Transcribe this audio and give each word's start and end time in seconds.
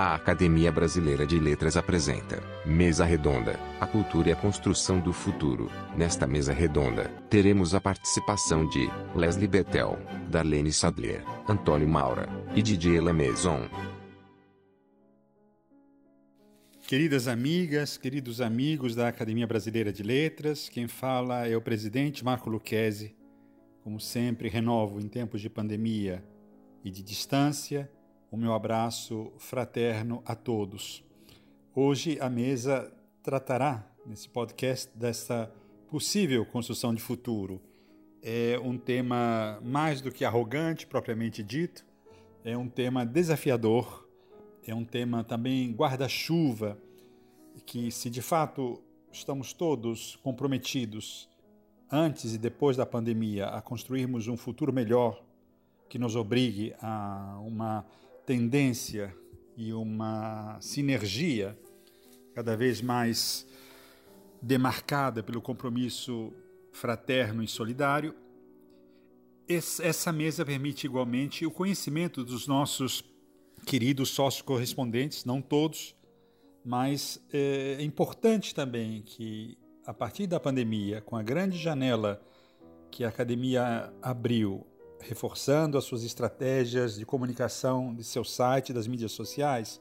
A 0.00 0.14
Academia 0.14 0.70
Brasileira 0.70 1.26
de 1.26 1.40
Letras 1.40 1.76
apresenta 1.76 2.40
Mesa 2.64 3.04
Redonda: 3.04 3.58
A 3.80 3.86
Cultura 3.88 4.28
e 4.28 4.32
a 4.32 4.36
Construção 4.36 5.00
do 5.00 5.12
Futuro. 5.12 5.68
Nesta 5.96 6.24
mesa 6.24 6.52
redonda, 6.52 7.08
teremos 7.28 7.74
a 7.74 7.80
participação 7.80 8.64
de 8.68 8.88
Leslie 9.16 9.48
Bettel, 9.48 9.98
Darlene 10.30 10.72
Sadler, 10.72 11.24
Antônio 11.48 11.88
Maura 11.88 12.28
e 12.54 12.62
Didier 12.62 13.02
Lamaison. 13.02 13.68
Queridas 16.86 17.26
amigas, 17.26 17.96
queridos 17.96 18.40
amigos 18.40 18.94
da 18.94 19.08
Academia 19.08 19.48
Brasileira 19.48 19.92
de 19.92 20.04
Letras, 20.04 20.68
quem 20.68 20.86
fala 20.86 21.48
é 21.48 21.56
o 21.56 21.60
presidente 21.60 22.24
Marco 22.24 22.48
Lucchesi. 22.48 23.16
Como 23.82 23.98
sempre, 23.98 24.48
renovo 24.48 25.00
em 25.00 25.08
tempos 25.08 25.40
de 25.40 25.50
pandemia 25.50 26.22
e 26.84 26.90
de 26.92 27.02
distância 27.02 27.90
o 28.30 28.36
meu 28.36 28.52
abraço 28.52 29.32
fraterno 29.38 30.22
a 30.24 30.34
todos. 30.34 31.02
Hoje 31.74 32.18
a 32.20 32.28
mesa 32.28 32.92
tratará, 33.22 33.90
nesse 34.04 34.28
podcast, 34.28 34.90
dessa 34.94 35.50
possível 35.88 36.44
construção 36.44 36.94
de 36.94 37.00
futuro. 37.00 37.60
É 38.22 38.58
um 38.62 38.76
tema 38.76 39.58
mais 39.62 40.02
do 40.02 40.12
que 40.12 40.24
arrogante, 40.24 40.86
propriamente 40.86 41.42
dito, 41.42 41.86
é 42.44 42.56
um 42.56 42.68
tema 42.68 43.06
desafiador, 43.06 44.06
é 44.66 44.74
um 44.74 44.84
tema 44.84 45.24
também 45.24 45.72
guarda-chuva, 45.72 46.78
que, 47.64 47.90
se 47.90 48.10
de 48.10 48.20
fato 48.20 48.82
estamos 49.10 49.52
todos 49.54 50.16
comprometidos, 50.16 51.28
antes 51.90 52.34
e 52.34 52.38
depois 52.38 52.76
da 52.76 52.84
pandemia, 52.84 53.46
a 53.46 53.62
construirmos 53.62 54.28
um 54.28 54.36
futuro 54.36 54.72
melhor, 54.72 55.22
que 55.88 55.98
nos 55.98 56.14
obrigue 56.14 56.74
a 56.82 57.40
uma 57.42 57.86
tendência 58.28 59.16
e 59.56 59.72
uma 59.72 60.58
sinergia 60.60 61.58
cada 62.34 62.54
vez 62.54 62.82
mais 62.82 63.46
demarcada 64.42 65.22
pelo 65.22 65.40
compromisso 65.40 66.30
fraterno 66.70 67.42
e 67.42 67.48
solidário, 67.48 68.14
essa 69.48 70.12
mesa 70.12 70.44
permite 70.44 70.84
igualmente 70.84 71.46
o 71.46 71.50
conhecimento 71.50 72.22
dos 72.22 72.46
nossos 72.46 73.02
queridos 73.64 74.10
sócios 74.10 74.42
correspondentes, 74.42 75.24
não 75.24 75.40
todos, 75.40 75.96
mas 76.62 77.18
é 77.32 77.82
importante 77.82 78.54
também 78.54 79.00
que, 79.00 79.56
a 79.86 79.94
partir 79.94 80.26
da 80.26 80.38
pandemia, 80.38 81.00
com 81.00 81.16
a 81.16 81.22
grande 81.22 81.56
janela 81.56 82.20
que 82.90 83.04
a 83.04 83.08
academia 83.08 83.90
abriu 84.02 84.66
reforçando 85.00 85.78
as 85.78 85.84
suas 85.84 86.04
estratégias 86.04 86.96
de 86.96 87.06
comunicação 87.06 87.94
de 87.94 88.04
seu 88.04 88.24
site, 88.24 88.72
das 88.72 88.86
mídias 88.86 89.12
sociais, 89.12 89.80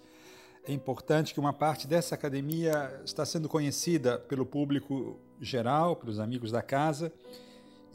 é 0.68 0.74
importante 0.74 1.34
que 1.34 1.40
uma 1.40 1.54
parte 1.54 1.88
dessa 1.88 2.14
academia 2.16 3.02
está 3.06 3.26
sendo 3.26 3.48
conhecida 3.48 4.20
pelo 4.20 4.46
público 4.46 5.18
geral, 5.40 5.96
pelos 5.96 6.20
amigos 6.20 6.52
da 6.52 6.62
casa, 6.62 7.12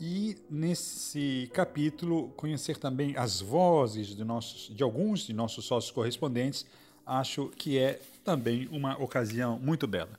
e 0.00 0.37
nesse 0.50 1.50
capítulo 1.53 2.28
conhecer 2.31 2.78
também 2.78 3.15
as 3.17 3.41
vozes 3.41 4.17
de, 4.17 4.25
nossos, 4.25 4.75
de 4.75 4.83
alguns 4.83 5.20
de 5.20 5.33
nossos 5.33 5.65
sócios 5.65 5.93
correspondentes, 5.93 6.67
acho 7.05 7.48
que 7.50 7.78
é 7.78 8.00
também 8.25 8.69
uma 8.73 9.00
ocasião 9.00 9.59
muito 9.59 9.87
bela. 9.87 10.19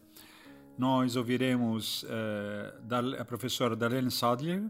Nós 0.77 1.15
ouviremos 1.15 2.03
uh, 2.03 3.17
a 3.19 3.25
professora 3.25 3.75
Darlene 3.75 4.11
Sadler, 4.11 4.63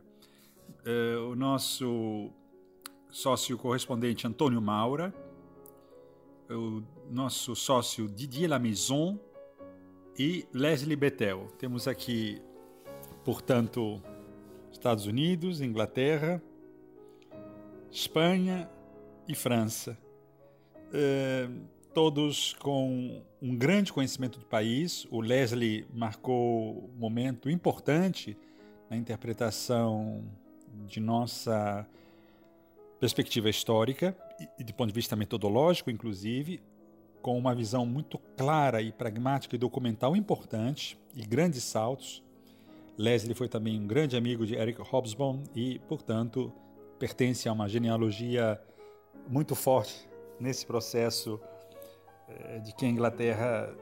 uh, 0.86 1.31
o 1.31 1.36
nosso 1.36 2.31
sócio 3.09 3.58
correspondente 3.58 4.28
Antônio 4.28 4.62
Maura, 4.62 5.14
o 6.50 6.84
nosso 7.09 7.56
sócio 7.56 8.08
Didier 8.08 8.50
Lamaison 8.50 9.20
e 10.17 10.45
Leslie 10.54 10.95
Bettel. 10.95 11.48
Temos 11.58 11.88
aqui, 11.88 12.42
portanto, 13.23 14.02
Estados 14.72 15.05
Unidos, 15.05 15.61
Inglaterra, 15.61 16.42
Espanha 17.92 18.70
e 19.27 19.36
França. 19.36 19.98
Uh, 20.89 21.73
todos 21.93 22.54
com 22.54 23.23
um 23.42 23.55
grande 23.55 23.93
conhecimento 23.93 24.39
do 24.39 24.45
país. 24.45 25.05
O 25.11 25.22
Leslie 25.22 25.86
marcou 25.93 26.89
um 26.89 26.98
momento 26.98 27.49
importante 27.49 28.36
na 28.89 28.98
interpretação 28.98 30.23
de 30.88 31.00
nossa 31.00 31.88
perspectiva 33.00 33.50
histórica 33.50 34.16
e 34.58 34.64
de 34.64 34.73
ponto 34.73 34.88
de 34.89 34.94
vista 34.94 35.16
metodológico, 35.16 35.92
inclusive, 35.92 36.61
com 37.22 37.38
uma 37.38 37.56
visão 37.56 37.86
muito 37.86 38.17
clara 38.38 38.82
e 38.82 38.92
pragmática 38.92 39.56
e 39.56 39.60
documental 39.60 40.16
importante 40.16 41.00
e 41.16 41.26
grandes 41.26 41.64
saltos. 41.64 42.23
Leslie 42.98 43.34
foi 43.34 43.48
também 43.48 43.80
um 43.80 43.88
grande 43.88 44.16
amigo 44.16 44.45
de 44.45 44.56
Eric 44.56 44.82
Hobsbawm 44.82 45.44
e, 45.56 45.80
portanto, 45.88 46.54
pertence 47.00 47.48
a 47.48 47.54
uma 47.54 47.67
genealogia 47.67 48.61
muito 49.28 49.55
forte 49.55 50.08
nesse 50.40 50.66
processo 50.66 51.40
eh, 52.28 52.60
de 52.60 52.73
que 52.76 52.86
a 52.86 52.90
Inglaterra 52.90 53.76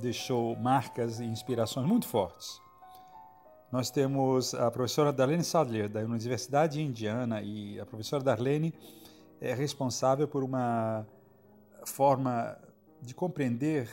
deixou 0.00 0.54
marcas 0.56 1.20
e 1.20 1.24
inspirações 1.24 1.86
muito 1.86 2.06
fortes. 2.06 2.60
Nós 3.70 3.90
temos 3.90 4.54
a 4.54 4.70
professora 4.70 5.12
Darlene 5.12 5.44
Sadler, 5.44 5.90
da 5.90 6.00
Universidade 6.00 6.80
Indiana, 6.80 7.42
e 7.42 7.78
a 7.78 7.84
professora 7.84 8.24
Darlene 8.24 8.72
é 9.42 9.52
responsável 9.52 10.26
por 10.26 10.42
uma 10.42 11.06
forma 11.84 12.58
de 13.02 13.14
compreender 13.14 13.90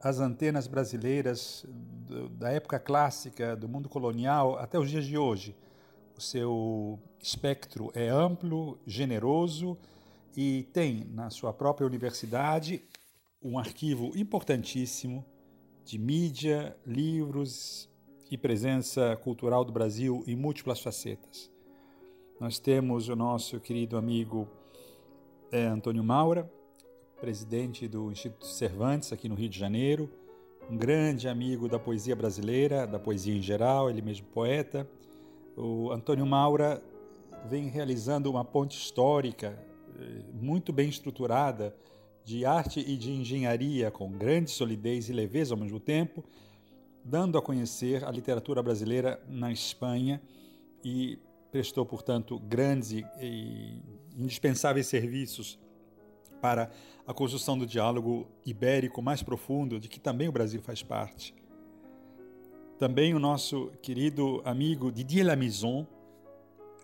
as 0.00 0.20
antenas 0.20 0.68
brasileiras 0.68 1.66
da 2.38 2.52
época 2.52 2.78
clássica, 2.78 3.56
do 3.56 3.68
mundo 3.68 3.88
colonial, 3.88 4.60
até 4.60 4.78
os 4.78 4.88
dias 4.88 5.04
de 5.04 5.18
hoje. 5.18 5.56
O 6.16 6.20
seu 6.20 6.96
espectro 7.20 7.90
é 7.96 8.08
amplo, 8.08 8.78
generoso 8.86 9.76
e 10.36 10.62
tem 10.72 11.04
na 11.10 11.30
sua 11.30 11.52
própria 11.52 11.84
universidade 11.84 12.80
um 13.42 13.58
arquivo 13.58 14.12
importantíssimo 14.16 15.26
de 15.84 15.98
mídia, 15.98 16.76
livros, 16.86 17.88
e 18.30 18.36
presença 18.36 19.16
cultural 19.16 19.64
do 19.64 19.72
Brasil 19.72 20.22
em 20.26 20.34
múltiplas 20.34 20.80
facetas. 20.80 21.50
Nós 22.40 22.58
temos 22.58 23.08
o 23.08 23.16
nosso 23.16 23.60
querido 23.60 23.96
amigo 23.96 24.48
é, 25.50 25.64
Antônio 25.66 26.04
Maura, 26.04 26.50
presidente 27.20 27.88
do 27.88 28.10
Instituto 28.10 28.46
Cervantes 28.46 29.12
aqui 29.12 29.28
no 29.28 29.34
Rio 29.34 29.48
de 29.48 29.58
Janeiro, 29.58 30.10
um 30.70 30.76
grande 30.76 31.28
amigo 31.28 31.68
da 31.68 31.78
poesia 31.78 32.16
brasileira, 32.16 32.86
da 32.86 32.98
poesia 32.98 33.34
em 33.34 33.40
geral, 33.40 33.88
ele 33.88 34.02
mesmo 34.02 34.26
poeta. 34.26 34.86
O 35.56 35.90
Antônio 35.92 36.26
Maura 36.26 36.82
vem 37.48 37.68
realizando 37.68 38.30
uma 38.30 38.44
ponte 38.44 38.76
histórica 38.76 39.58
eh, 39.98 40.22
muito 40.32 40.72
bem 40.72 40.88
estruturada 40.88 41.74
de 42.24 42.44
arte 42.44 42.80
e 42.80 42.96
de 42.96 43.12
engenharia 43.12 43.90
com 43.90 44.10
grande 44.10 44.50
solidez 44.50 45.08
e 45.08 45.12
leveza 45.12 45.54
ao 45.54 45.60
mesmo 45.60 45.78
tempo, 45.78 46.24
dando 47.08 47.38
a 47.38 47.42
conhecer 47.42 48.04
a 48.04 48.10
literatura 48.10 48.60
brasileira 48.60 49.22
na 49.28 49.52
Espanha 49.52 50.20
e 50.84 51.16
prestou, 51.52 51.86
portanto, 51.86 52.36
grandes 52.40 52.90
e 53.20 53.80
indispensáveis 54.16 54.88
serviços 54.88 55.56
para 56.40 56.68
a 57.06 57.14
construção 57.14 57.56
do 57.56 57.64
diálogo 57.64 58.26
ibérico 58.44 59.00
mais 59.00 59.22
profundo, 59.22 59.78
de 59.78 59.88
que 59.88 60.00
também 60.00 60.28
o 60.28 60.32
Brasil 60.32 60.60
faz 60.60 60.82
parte. 60.82 61.32
Também 62.76 63.14
o 63.14 63.20
nosso 63.20 63.70
querido 63.80 64.42
amigo 64.44 64.90
Didier 64.90 65.24
Lamison, 65.24 65.86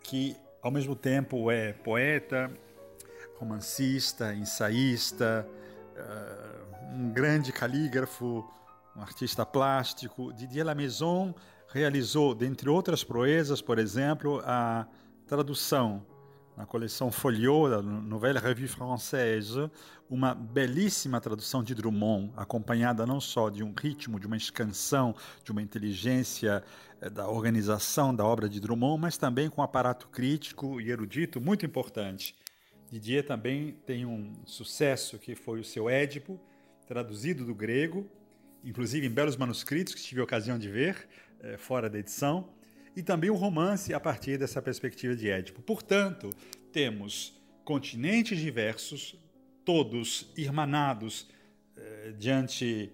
que 0.05 0.37
ao 0.63 0.71
mesmo 0.71 0.95
tempo 0.95 1.51
é 1.51 1.73
poeta, 1.73 2.49
romancista, 3.39 4.33
ensaísta, 4.33 5.47
uh, 5.97 6.95
um 6.95 7.11
grande 7.11 7.53
calígrafo, 7.53 8.49
um 8.97 9.01
artista 9.01 9.45
plástico. 9.45 10.33
Didier 10.33 10.67
Lamaison 10.67 11.35
realizou, 11.69 12.35
dentre 12.35 12.69
outras 12.69 13.03
proezas, 13.03 13.63
por 13.63 13.79
exemplo, 13.79 14.43
a 14.45 14.87
tradução 15.27 16.05
na 16.57 16.67
coleção 16.67 17.11
Folio, 17.11 17.69
da 17.71 17.81
Nouvelle 17.81 18.39
Revue 18.39 18.69
Française, 18.69 19.71
uma 20.09 20.35
belíssima 20.35 21.19
tradução 21.21 21.63
de 21.63 21.75
Drummond, 21.75 22.31
acompanhada 22.37 23.07
não 23.07 23.21
só 23.21 23.49
de 23.49 23.65
um 23.65 23.73
ritmo, 23.73 24.21
de 24.21 24.27
uma 24.27 24.37
escansão, 24.37 25.15
de 25.43 25.51
uma 25.51 25.63
inteligência 25.63 26.63
eh, 27.01 27.09
da 27.09 27.27
organização 27.27 28.15
da 28.15 28.25
obra 28.25 28.49
de 28.51 28.61
Drummond, 28.61 29.01
mas 29.01 29.17
também 29.17 29.49
com 29.49 29.63
um 29.63 29.65
aparato 29.65 30.09
crítico 30.09 30.79
e 30.79 30.91
erudito 30.91 31.41
muito 31.41 31.65
importante. 31.65 32.35
Didier 32.91 33.27
também 33.27 33.73
tem 33.87 34.05
um 34.05 34.35
sucesso 34.45 35.19
que 35.19 35.35
foi 35.35 35.61
o 35.61 35.65
seu 35.65 35.89
Édipo, 35.89 36.39
traduzido 36.87 37.47
do 37.47 37.55
grego, 37.55 38.07
inclusive 38.65 39.07
em 39.07 39.11
belos 39.11 39.37
manuscritos 39.37 39.95
que 39.95 40.03
tive 40.03 40.21
a 40.21 40.25
ocasião 40.25 40.59
de 40.59 40.69
ver, 40.69 41.09
é, 41.41 41.57
fora 41.57 41.89
da 41.91 41.99
edição, 41.99 42.49
e 42.97 43.03
também 43.03 43.31
o 43.31 43.35
romance 43.35 43.95
a 43.95 44.01
partir 44.01 44.39
dessa 44.39 44.61
perspectiva 44.61 45.17
de 45.17 45.31
Édipo. 45.31 45.63
Portanto, 45.63 46.31
temos 46.73 47.41
continentes 47.65 48.39
diversos, 48.39 49.19
todos 49.65 50.31
irmanados 50.37 51.29
eh, 51.77 52.13
diante 52.19 52.91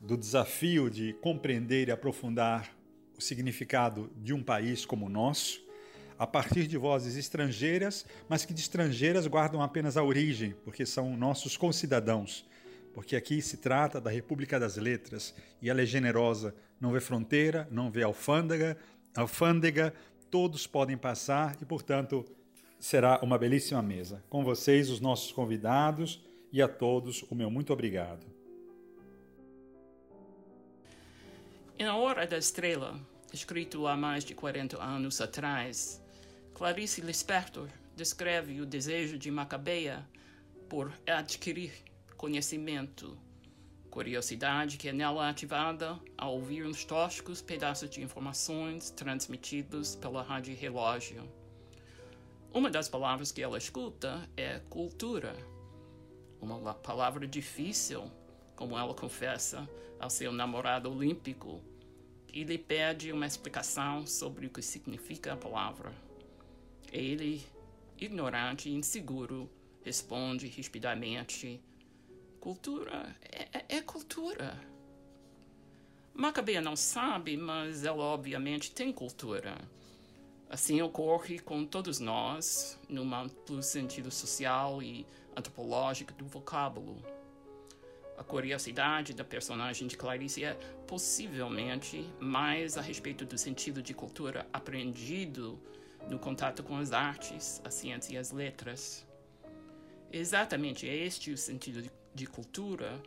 do 0.00 0.16
desafio 0.16 0.90
de 0.90 1.12
compreender 1.14 1.88
e 1.88 1.90
aprofundar 1.92 2.74
o 3.16 3.20
significado 3.20 4.10
de 4.16 4.32
um 4.32 4.42
país 4.42 4.84
como 4.84 5.06
o 5.06 5.08
nosso, 5.08 5.62
a 6.18 6.26
partir 6.26 6.66
de 6.66 6.76
vozes 6.76 7.16
estrangeiras, 7.16 8.04
mas 8.28 8.44
que 8.44 8.52
de 8.52 8.60
estrangeiras 8.60 9.26
guardam 9.26 9.62
apenas 9.62 9.96
a 9.96 10.02
origem, 10.02 10.54
porque 10.64 10.84
são 10.84 11.16
nossos 11.16 11.56
concidadãos. 11.56 12.44
Porque 12.92 13.16
aqui 13.16 13.40
se 13.40 13.58
trata 13.58 14.00
da 14.00 14.10
República 14.10 14.58
das 14.58 14.76
Letras 14.76 15.34
e 15.62 15.70
ela 15.70 15.82
é 15.82 15.86
generosa, 15.86 16.54
não 16.80 16.92
vê 16.92 17.00
fronteira, 17.00 17.68
não 17.70 17.90
vê 17.90 18.02
alfândega, 18.02 18.76
alfândega, 19.16 19.94
todos 20.30 20.66
podem 20.66 20.96
passar 20.96 21.56
e, 21.60 21.64
portanto, 21.64 22.24
será 22.78 23.20
uma 23.22 23.38
belíssima 23.38 23.82
mesa. 23.82 24.22
Com 24.28 24.42
vocês, 24.42 24.90
os 24.90 25.00
nossos 25.00 25.30
convidados 25.32 26.24
e 26.52 26.60
a 26.60 26.68
todos 26.68 27.22
o 27.30 27.34
meu 27.34 27.50
muito 27.50 27.72
obrigado. 27.72 28.26
Em 31.78 31.86
Hora 31.88 32.26
da 32.26 32.36
Estrela, 32.36 33.00
escrito 33.32 33.86
há 33.86 33.96
mais 33.96 34.24
de 34.24 34.34
40 34.34 34.82
anos 34.82 35.20
atrás, 35.20 36.02
Clarice 36.54 37.00
Lispector 37.00 37.68
descreve 37.96 38.60
o 38.60 38.66
desejo 38.66 39.18
de 39.18 39.30
Macabeia 39.30 40.06
por 40.68 40.92
adquirir 41.06 41.72
conhecimento, 42.20 43.16
curiosidade 43.90 44.76
que 44.76 44.90
é 44.90 44.92
nela 44.92 45.30
ativada 45.30 45.98
ao 46.18 46.34
ouvir 46.34 46.66
uns 46.66 46.84
tóxicos 46.84 47.40
pedaços 47.40 47.88
de 47.88 48.02
informações 48.02 48.90
transmitidos 48.90 49.96
pela 49.96 50.22
rádio 50.22 50.54
relógio. 50.54 51.26
Uma 52.52 52.68
das 52.68 52.90
palavras 52.90 53.32
que 53.32 53.40
ela 53.40 53.56
escuta 53.56 54.28
é 54.36 54.58
cultura, 54.68 55.34
uma 56.42 56.74
palavra 56.74 57.26
difícil, 57.26 58.12
como 58.54 58.76
ela 58.76 58.92
confessa 58.92 59.66
ao 59.98 60.10
seu 60.10 60.30
namorado 60.30 60.92
olímpico, 60.92 61.62
e 62.30 62.44
lhe 62.44 62.58
pede 62.58 63.10
uma 63.12 63.26
explicação 63.26 64.06
sobre 64.06 64.46
o 64.46 64.50
que 64.50 64.60
significa 64.60 65.32
a 65.32 65.38
palavra. 65.38 65.90
Ele, 66.92 67.42
ignorante 67.96 68.68
e 68.68 68.74
inseguro, 68.74 69.50
responde 69.82 70.48
rispidamente: 70.48 71.64
Cultura 72.40 73.14
é, 73.20 73.58
é, 73.58 73.76
é 73.76 73.82
cultura. 73.82 74.58
Macabeia 76.14 76.60
não 76.60 76.74
sabe, 76.74 77.36
mas 77.36 77.84
ela 77.84 78.02
obviamente 78.02 78.72
tem 78.72 78.90
cultura. 78.92 79.56
Assim 80.48 80.80
ocorre 80.80 81.38
com 81.38 81.64
todos 81.64 82.00
nós, 82.00 82.80
num 82.88 83.14
amplo 83.14 83.62
sentido 83.62 84.10
social 84.10 84.82
e 84.82 85.06
antropológico 85.36 86.12
do 86.14 86.24
vocábulo. 86.26 87.04
A 88.16 88.24
curiosidade 88.24 89.14
da 89.14 89.22
personagem 89.22 89.86
de 89.86 89.96
Clarice 89.96 90.42
é 90.42 90.54
possivelmente 90.86 92.08
mais 92.18 92.76
a 92.76 92.80
respeito 92.80 93.24
do 93.24 93.38
sentido 93.38 93.82
de 93.82 93.94
cultura 93.94 94.46
aprendido 94.52 95.60
no 96.08 96.18
contato 96.18 96.62
com 96.62 96.76
as 96.76 96.92
artes, 96.92 97.60
a 97.64 97.70
ciência 97.70 98.14
e 98.14 98.18
as 98.18 98.30
letras. 98.32 99.06
Exatamente 100.12 100.86
este 100.86 101.30
o 101.30 101.38
sentido 101.38 101.82
de, 101.82 101.90
de 102.14 102.26
cultura 102.26 103.00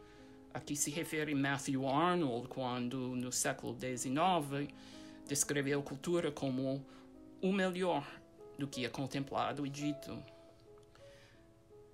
a 0.54 0.60
que 0.60 0.76
se 0.76 0.92
refere 0.92 1.34
Matthew 1.34 1.88
Arnold 1.88 2.48
quando, 2.48 3.16
no 3.16 3.32
século 3.32 3.76
XIX, 3.78 4.72
descreveu 5.28 5.82
cultura 5.82 6.32
como 6.32 6.86
o 7.42 7.52
melhor 7.52 8.08
do 8.58 8.68
que 8.68 8.86
é 8.86 8.90
contemplado 8.90 9.66
e 9.66 9.70
dito. 9.70 10.18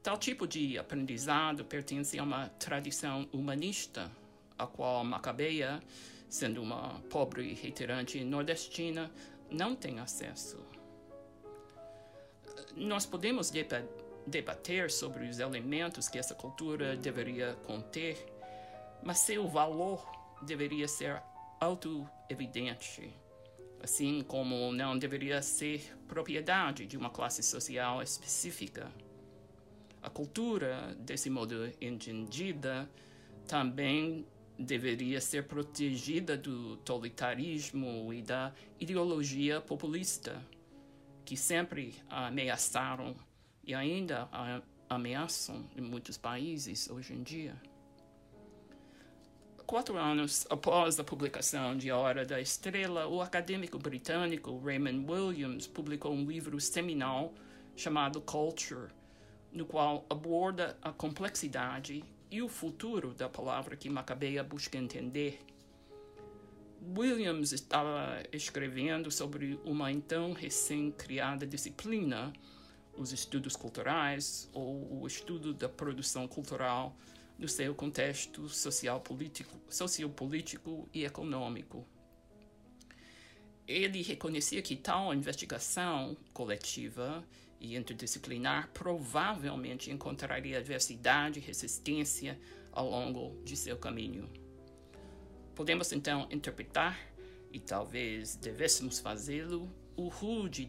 Tal 0.04 0.18
tipo 0.18 0.48
de 0.48 0.78
aprendizado 0.78 1.64
pertence 1.66 2.20
a 2.20 2.24
uma 2.24 2.50
tradição 2.50 3.28
humanista, 3.32 4.12
a 4.58 4.68
qual 4.68 5.04
Macabeia, 5.04 5.82
sendo 6.30 6.62
uma 6.62 7.00
pobre 7.10 7.54
reiterante 7.54 8.24
nordestina, 8.24 9.12
não 9.50 9.76
tem 9.76 10.00
acesso. 10.00 10.58
Nós 12.76 13.06
podemos 13.06 13.50
debater 14.30 14.92
sobre 14.92 15.28
os 15.28 15.40
elementos 15.40 16.08
que 16.08 16.18
essa 16.18 16.36
cultura 16.36 16.96
deveria 16.96 17.56
conter, 17.66 18.18
mas 19.04 19.20
seu 19.20 19.48
valor 19.48 20.06
deveria 20.44 20.88
ser 20.88 21.22
auto-evidente 21.60 23.14
assim 23.82 24.22
como 24.22 24.72
não 24.72 24.98
deveria 24.98 25.42
ser 25.42 25.96
propriedade 26.08 26.86
de 26.86 26.98
uma 26.98 27.10
classe 27.10 27.42
social 27.42 28.02
específica. 28.02 28.92
A 30.02 30.10
cultura, 30.10 30.96
desse 31.00 31.30
modo 31.30 31.72
entendida, 31.82 32.90
também 33.48 34.26
deveria 34.58 35.22
ser 35.22 35.46
protegida 35.48 36.38
do 36.38 36.78
totalitarismo 36.78 38.14
e 38.14 38.22
da 38.22 38.54
ideologia 38.80 39.62
populista, 39.62 40.42
que 41.24 41.38
sempre 41.38 41.96
ameaçaram 42.10 43.16
e 43.70 43.76
ainda 43.76 44.28
ameaçam 44.90 45.64
em 45.78 45.82
muitos 45.82 46.18
países 46.18 46.90
hoje 46.90 47.14
em 47.14 47.22
dia. 47.22 47.56
Quatro 49.64 49.96
anos 49.96 50.48
após 50.50 51.00
a 51.00 51.04
publicação 51.04 51.78
de 51.78 51.92
A 51.92 51.96
Hora 51.96 52.26
da 52.26 52.42
Estrela, 52.42 53.06
o 53.06 53.22
acadêmico 53.22 53.78
britânico 53.78 54.58
Raymond 54.58 55.06
Williams 55.08 55.68
publicou 55.68 56.12
um 56.12 56.26
livro 56.26 56.60
seminal 56.60 57.32
chamado 57.76 58.20
Culture, 58.22 58.90
no 59.52 59.68
qual 59.68 60.04
aborda 60.10 60.76
a 60.82 60.92
complexidade 60.92 62.04
e 62.32 62.42
o 62.42 62.50
futuro 62.50 63.14
da 63.14 63.30
palavra 63.30 63.76
que 63.76 63.88
Macabeia 63.88 64.44
busca 64.44 64.80
entender. 64.80 65.46
Williams 66.98 67.52
estava 67.52 68.24
escrevendo 68.34 69.12
sobre 69.12 69.60
uma 69.64 69.92
então 69.92 70.34
recém-criada 70.34 71.46
disciplina, 71.46 72.34
os 73.00 73.14
estudos 73.14 73.56
culturais 73.56 74.50
ou 74.54 75.02
o 75.02 75.08
estudo 75.08 75.54
da 75.54 75.70
produção 75.70 76.28
cultural 76.28 76.96
no 77.38 77.48
seu 77.48 77.74
contexto 77.74 78.50
social 78.50 79.00
político, 79.00 79.58
sociopolítico 79.70 80.90
e 80.94 81.06
econômico. 81.06 81.88
Ele 83.66 84.02
reconhecia 84.02 84.62
que 84.62 84.76
tal 84.76 85.14
investigação 85.14 86.18
coletiva 86.34 87.24
e 87.58 87.78
interdisciplinar 87.78 88.70
provavelmente 88.74 89.90
encontraria 89.90 90.58
adversidade 90.58 91.40
e 91.40 91.42
resistência 91.42 92.38
ao 92.74 92.90
longo 92.90 93.42
de 93.46 93.56
seu 93.56 93.78
caminho. 93.78 94.30
Podemos 95.56 95.92
então 95.94 96.28
interpretar, 96.30 97.00
e 97.52 97.60
talvez 97.60 98.36
devêssemos 98.36 99.00
fazê-lo, 99.00 99.72
o 99.96 100.08
rude 100.08 100.66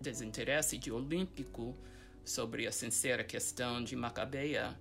desinteresse 0.00 0.78
de 0.78 0.90
Olímpico 0.90 1.76
sobre 2.24 2.66
a 2.66 2.72
sincera 2.72 3.24
questão 3.24 3.82
de 3.82 3.96
Macabeia 3.96 4.76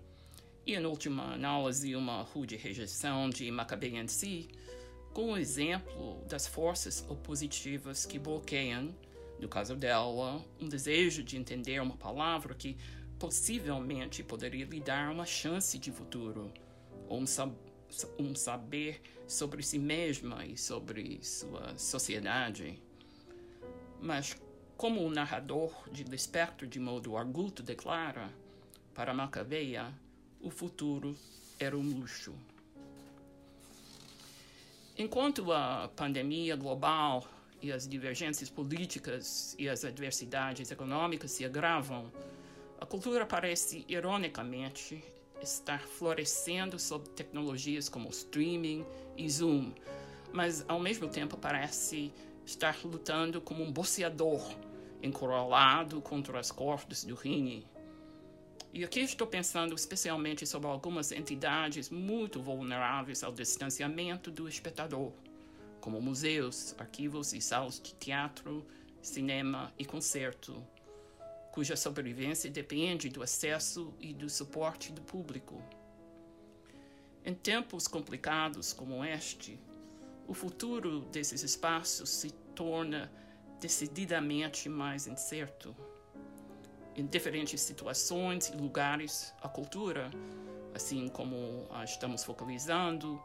e, 0.65 0.75
em 0.75 0.85
última 0.85 1.33
análise, 1.33 1.95
uma 1.95 2.21
rude 2.21 2.57
rejeição 2.57 3.29
de 3.29 3.49
Macabeia 3.49 4.01
em 4.01 4.07
si, 4.07 4.49
com 5.13 5.31
o 5.31 5.37
exemplo 5.37 6.21
das 6.27 6.45
forças 6.45 7.05
opositivas 7.09 8.05
que 8.05 8.19
bloqueiam, 8.19 8.93
no 9.39 9.47
caso 9.47 9.75
dela, 9.75 10.43
um 10.59 10.67
desejo 10.67 11.23
de 11.23 11.37
entender 11.37 11.81
uma 11.81 11.95
palavra 11.95 12.53
que 12.53 12.75
possivelmente 13.17 14.23
poderia 14.23 14.65
lhe 14.65 14.79
dar 14.79 15.11
uma 15.11 15.25
chance 15.25 15.77
de 15.79 15.91
futuro, 15.91 16.51
ou 17.07 17.19
um, 17.19 17.25
sab 17.25 17.53
um 18.19 18.35
saber 18.35 19.01
sobre 19.25 19.63
si 19.63 19.79
mesma 19.79 20.45
e 20.45 20.57
sobre 20.57 21.19
sua 21.23 21.77
sociedade. 21.77 22.77
Mas, 24.01 24.35
como 24.77 25.03
o 25.03 25.09
narrador 25.09 25.73
de 25.91 26.03
Lispector 26.03 26.67
de 26.67 26.79
modo 26.79 27.17
arguto 27.17 27.63
declara, 27.63 28.29
para 28.93 29.11
Macabeia, 29.11 29.91
o 30.39 30.51
futuro 30.51 31.15
era 31.59 31.75
um 31.75 31.81
luxo. 31.81 32.35
Enquanto 34.95 35.51
a 35.51 35.89
pandemia 35.95 36.55
global 36.55 37.27
e 37.59 37.71
as 37.71 37.87
divergências 37.87 38.51
políticas 38.51 39.55
e 39.57 39.67
as 39.67 39.83
adversidades 39.83 40.69
econômicas 40.69 41.31
se 41.31 41.43
agravam, 41.43 42.11
a 42.79 42.85
cultura 42.85 43.25
parece, 43.25 43.83
ironicamente, 43.87 45.03
estar 45.41 45.79
florescendo 45.79 46.77
sob 46.77 47.09
tecnologias 47.09 47.89
como 47.89 48.09
streaming 48.09 48.85
e 49.15 49.27
Zoom, 49.27 49.73
mas 50.31 50.63
ao 50.67 50.79
mesmo 50.79 51.07
tempo 51.07 51.35
parece 51.35 52.13
estar 52.45 52.77
lutando 52.85 53.41
como 53.41 53.63
um 53.63 53.71
boceador 53.71 54.41
encurralado 55.01 56.01
contra 56.01 56.39
as 56.39 56.51
cordas 56.51 57.03
do 57.03 57.15
ringue 57.15 57.67
e 58.73 58.83
aqui 58.83 58.99
estou 58.99 59.25
pensando 59.25 59.73
especialmente 59.73 60.45
sobre 60.45 60.67
algumas 60.67 61.11
entidades 61.11 61.89
muito 61.89 62.41
vulneráveis 62.41 63.23
ao 63.23 63.31
distanciamento 63.31 64.29
do 64.29 64.47
espectador, 64.47 65.13
como 65.79 66.01
museus, 66.01 66.75
arquivos 66.77 67.33
e 67.33 67.41
salas 67.41 67.79
de 67.79 67.95
teatro, 67.95 68.65
cinema 69.01 69.73
e 69.79 69.85
concerto, 69.85 70.63
cuja 71.51 71.75
sobrevivência 71.75 72.51
depende 72.51 73.09
do 73.09 73.23
acesso 73.23 73.93
e 73.99 74.13
do 74.13 74.29
suporte 74.29 74.91
do 74.91 75.01
público. 75.01 75.59
Em 77.25 77.33
tempos 77.33 77.87
complicados 77.87 78.73
como 78.73 79.03
este, 79.03 79.59
o 80.27 80.33
futuro 80.33 81.01
desses 81.11 81.41
espaços 81.41 82.09
se 82.09 82.31
torna 82.53 83.11
decididamente 83.59 84.69
mais 84.69 85.07
incerto. 85.07 85.75
Em 86.95 87.05
diferentes 87.05 87.61
situações 87.61 88.49
e 88.49 88.57
lugares, 88.57 89.33
a 89.41 89.47
cultura, 89.47 90.09
assim 90.73 91.07
como 91.07 91.67
a 91.71 91.83
estamos 91.83 92.23
focalizando, 92.23 93.21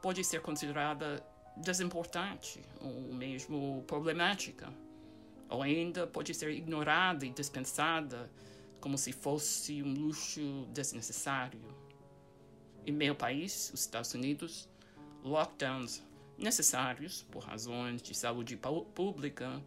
pode 0.00 0.22
ser 0.24 0.40
considerada 0.40 1.24
desimportante 1.56 2.60
ou 2.80 3.12
mesmo 3.12 3.84
problemática, 3.86 4.72
ou 5.48 5.62
ainda 5.62 6.06
pode 6.06 6.32
ser 6.32 6.50
ignorada 6.50 7.26
e 7.26 7.30
dispensada 7.30 8.30
como 8.80 8.96
se 8.96 9.12
fosse 9.12 9.82
um 9.82 9.92
luxo 9.92 10.66
desnecessário. 10.72 11.60
Em 12.86 12.92
meu 12.92 13.14
país, 13.14 13.70
os 13.74 13.80
Estados 13.80 14.14
Unidos, 14.14 14.68
lockdowns 15.22 16.02
necessários 16.40 17.22
por 17.30 17.44
razões 17.44 18.02
de 18.02 18.14
saúde 18.14 18.58
pública 18.94 19.62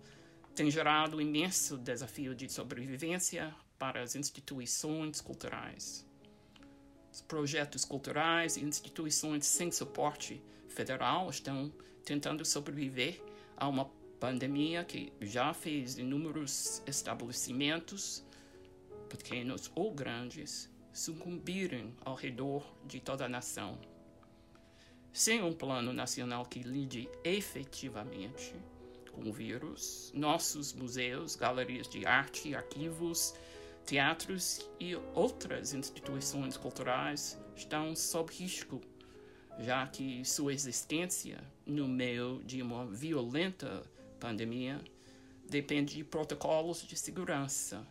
têm 0.56 0.70
gerado 0.70 1.22
imenso 1.22 1.77
desafio 1.77 2.36
de 2.36 2.50
sobrevivência 2.50 3.56
para 3.77 4.01
as 4.01 4.15
instituições 4.15 5.22
culturais. 5.22 6.06
Os 7.12 7.22
projetos 7.22 7.86
culturais 7.86 8.58
e 8.58 8.63
instituições 8.63 9.46
sem 9.46 9.72
suporte 9.72 10.42
federal 10.68 11.30
estão 11.30 11.72
tentando 12.03 12.44
sobreviver 12.44 13.22
a 13.56 13.68
uma 13.68 13.86
pandemia 14.20 14.84
que 14.84 15.13
já 15.22 15.53
fez 15.53 15.98
inúmeros 15.98 16.82
estabelecimentos, 16.88 18.24
pequenos 19.10 19.72
ou 19.75 19.94
grandes, 19.94 20.70
sucumbirem 20.92 21.94
ao 22.03 22.15
redor 22.15 22.65
de 22.86 23.00
toda 23.00 23.25
a 23.25 23.30
nação. 23.30 23.77
Sem 25.13 25.43
um 25.43 25.53
plano 25.53 25.93
nacional 25.93 26.43
que 26.43 26.63
lide 26.63 27.08
efetivamente 27.24 28.55
com 29.12 29.29
o 29.29 29.32
vírus, 29.32 30.12
nossos 30.15 30.74
museus, 30.74 31.36
galerias 31.36 31.88
de 31.88 32.03
arte, 32.03 32.55
arquivos, 32.55 33.36
teatros 33.86 34.67
e 34.79 34.96
outras 35.13 35.72
instituições 35.72 36.58
culturais 36.58 37.39
estão 37.55 37.96
sob 37.96 38.34
risco, 38.34 38.82
já 39.60 39.86
que 39.86 40.25
sua 40.25 40.51
existência 40.51 41.43
no 41.63 41.88
meio 41.88 42.41
de 42.43 42.63
uma 42.63 42.88
violenta 42.88 43.84
pandemia 44.20 44.82
depende 45.48 45.93
de 45.93 46.03
protocolos 46.03 46.82
de 46.88 46.98
segurança, 46.98 47.86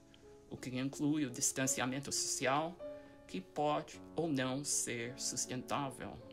o 0.50 0.56
que 0.56 0.76
inclui 0.76 1.24
o 1.24 1.30
distanciamento 1.30 2.10
social, 2.10 2.76
que 3.28 3.40
pode 3.40 4.00
ou 4.16 4.28
não 4.28 4.64
ser 4.64 5.16
sustentável. 5.16 6.31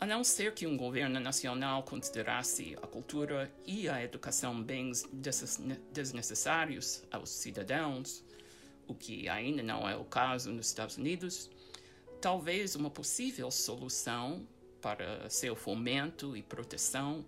A 0.00 0.06
não 0.06 0.22
ser 0.22 0.54
que 0.54 0.64
um 0.64 0.76
governo 0.76 1.18
nacional 1.18 1.82
considerasse 1.82 2.76
a 2.80 2.86
cultura 2.86 3.52
e 3.66 3.88
a 3.88 4.00
educação 4.00 4.62
bens 4.62 5.04
desnecessários 5.92 7.02
aos 7.10 7.30
cidadãos, 7.30 8.24
o 8.86 8.94
que 8.94 9.28
ainda 9.28 9.60
não 9.60 9.88
é 9.88 9.96
o 9.96 10.04
caso 10.04 10.52
nos 10.52 10.68
Estados 10.68 10.96
Unidos, 10.96 11.50
talvez 12.20 12.76
uma 12.76 12.88
possível 12.88 13.50
solução 13.50 14.46
para 14.80 15.28
seu 15.28 15.56
fomento 15.56 16.36
e 16.36 16.44
proteção 16.44 17.26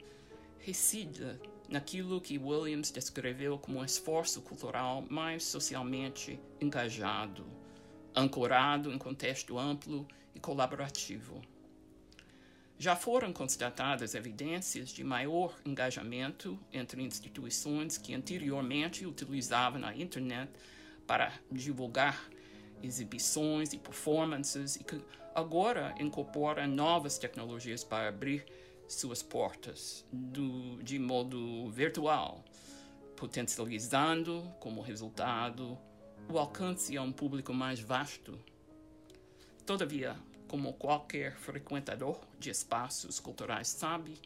resida 0.60 1.40
naquilo 1.68 2.20
que 2.20 2.38
Williams 2.38 2.92
descreveu 2.92 3.58
como 3.58 3.80
um 3.80 3.84
esforço 3.84 4.40
cultural 4.42 5.04
mais 5.10 5.42
socialmente 5.42 6.38
engajado, 6.60 7.44
ancorado 8.14 8.92
em 8.92 8.98
contexto 8.98 9.58
amplo 9.58 10.06
e 10.36 10.38
colaborativo. 10.38 11.42
Já 12.80 12.96
foram 12.96 13.30
constatadas 13.30 14.14
evidências 14.14 14.88
de 14.88 15.04
maior 15.04 15.54
engajamento 15.66 16.58
entre 16.72 17.02
instituições 17.02 17.98
que 17.98 18.14
anteriormente 18.14 19.04
utilizavam 19.04 19.84
a 19.84 19.94
internet 19.94 20.50
para 21.06 21.30
divulgar 21.52 22.18
exibições 22.82 23.74
e 23.74 23.78
performances 23.78 24.76
e 24.76 24.84
que 24.84 24.98
agora 25.34 25.94
incorporam 26.00 26.66
novas 26.68 27.18
tecnologias 27.18 27.84
para 27.84 28.08
abrir 28.08 28.46
suas 28.88 29.22
portas 29.22 30.02
do, 30.10 30.82
de 30.82 30.98
modo 30.98 31.68
virtual, 31.68 32.42
potencializando 33.14 34.42
como 34.58 34.80
resultado 34.80 35.76
o 36.30 36.38
alcance 36.38 36.96
a 36.96 37.02
um 37.02 37.12
público 37.12 37.52
mais 37.52 37.78
vasto. 37.78 38.38
Todavia, 39.66 40.16
como 40.50 40.72
qualquer 40.72 41.36
frequentador 41.36 42.18
de 42.36 42.50
espaços 42.50 43.20
culturais 43.20 43.68
sabe, 43.68 44.18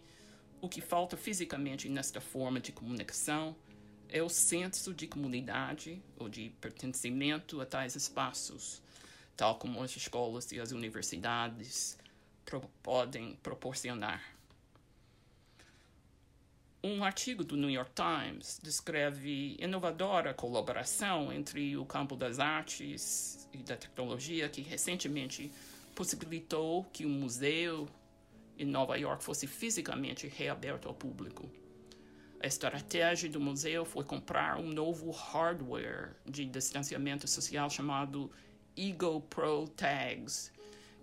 o 0.59 0.71
que 0.71 0.81
falta 0.81 1.19
fisicamente 1.19 1.87
nesta 1.87 2.19
forma 2.19 2.59
de 2.59 2.73
comunicação 2.73 3.55
é 4.09 4.23
o 4.23 4.31
senso 4.31 4.95
de 4.95 5.07
comunidade 5.07 6.03
ou 6.17 6.27
de 6.27 6.49
pertencimento 6.63 7.61
a 7.61 7.67
tais 7.67 7.95
espaços, 7.95 8.81
tal 9.37 9.59
como 9.59 9.83
as 9.83 9.95
escolas 9.97 10.51
e 10.51 10.59
as 10.59 10.73
universidades 10.73 11.99
pro 12.47 12.63
podem 12.83 13.37
proporcionar. 13.43 14.25
Um 16.83 17.05
artigo 17.05 17.45
do 17.45 17.55
New 17.55 17.71
York 17.71 17.93
Times 17.95 18.59
descreve 18.63 19.59
inovadora 19.61 20.33
colaboração 20.33 21.31
entre 21.31 21.77
o 21.77 21.85
campo 21.85 22.17
das 22.17 22.39
artes 22.39 23.47
e 23.53 23.59
da 23.59 23.77
tecnologia 23.77 24.49
que 24.49 24.63
recentemente 24.63 25.53
possibilitou 25.95 26.85
que 26.93 27.07
um 27.07 27.11
museu 27.11 27.89
em 28.59 28.65
Nova 28.65 28.97
York 28.97 29.23
fosse 29.23 29.47
fisicamente 29.47 30.29
reaberto 30.29 30.89
ao 30.89 30.95
público. 30.95 31.51
A 32.41 32.47
estratégia 32.47 33.31
do 33.31 33.41
museu 33.41 33.85
foi 33.85 34.05
comprar 34.05 34.59
um 34.59 34.69
novo 34.69 35.11
hardware 35.11 36.15
de 36.27 36.45
distanciamento 36.45 37.27
social 37.27 37.71
chamado 37.71 38.31
Ego 38.77 39.21
Pro 39.23 39.67
Tags, 39.69 40.53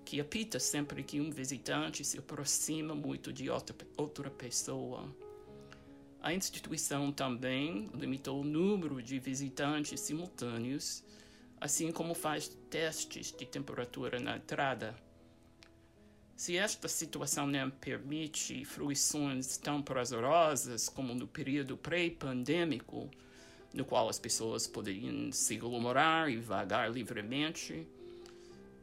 que 0.05 0.19
apita 0.19 0.59
sempre 0.59 1.03
que 1.03 1.19
um 1.19 1.31
visitante 1.31 2.03
se 2.03 2.19
aproxima 2.19 2.93
muito 2.93 3.33
de 3.33 3.49
outra, 3.49 3.75
outra 3.97 4.29
pessoa. 4.29 5.09
A 6.21 6.33
instituição 6.33 7.11
também 7.11 7.89
limitou 7.95 8.41
o 8.41 8.43
número 8.43 9.01
de 9.01 9.17
visitantes 9.17 9.99
simultâneos 9.99 11.03
assim 11.61 11.91
como 11.91 12.15
faz 12.15 12.47
testes 12.71 13.31
de 13.31 13.45
temperatura 13.45 14.19
na 14.19 14.37
entrada. 14.37 14.95
Se 16.35 16.57
esta 16.57 16.87
situação 16.87 17.45
não 17.45 17.69
permite 17.69 18.65
fruições 18.65 19.57
tão 19.57 19.79
prazerosas 19.79 20.89
como 20.89 21.13
no 21.13 21.27
período 21.27 21.77
pré-pandêmico, 21.77 23.11
no 23.71 23.85
qual 23.85 24.09
as 24.09 24.17
pessoas 24.17 24.65
poderiam 24.65 25.31
se 25.31 25.55
aglomerar 25.55 26.31
e 26.31 26.37
vagar 26.37 26.91
livremente, 26.91 27.87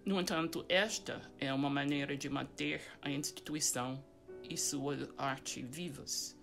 no 0.05 0.21
entanto, 0.21 0.65
esta 0.69 1.21
é 1.41 1.53
uma 1.53 1.69
maneira 1.69 2.17
de 2.17 2.29
manter 2.29 2.81
a 3.03 3.11
instituição 3.11 4.03
e 4.49 4.57
sua 4.57 4.97
arte 5.19 5.61
vivas, 5.61 6.37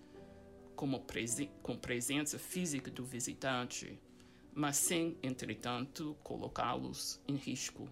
como 0.76 1.00
presen 1.00 1.50
com 1.62 1.78
presença 1.78 2.38
física 2.38 2.90
do 2.90 3.04
visitante 3.04 3.98
mas 4.56 4.78
sem, 4.78 5.18
entretanto, 5.22 6.16
colocá-los 6.22 7.20
em 7.28 7.36
risco. 7.36 7.86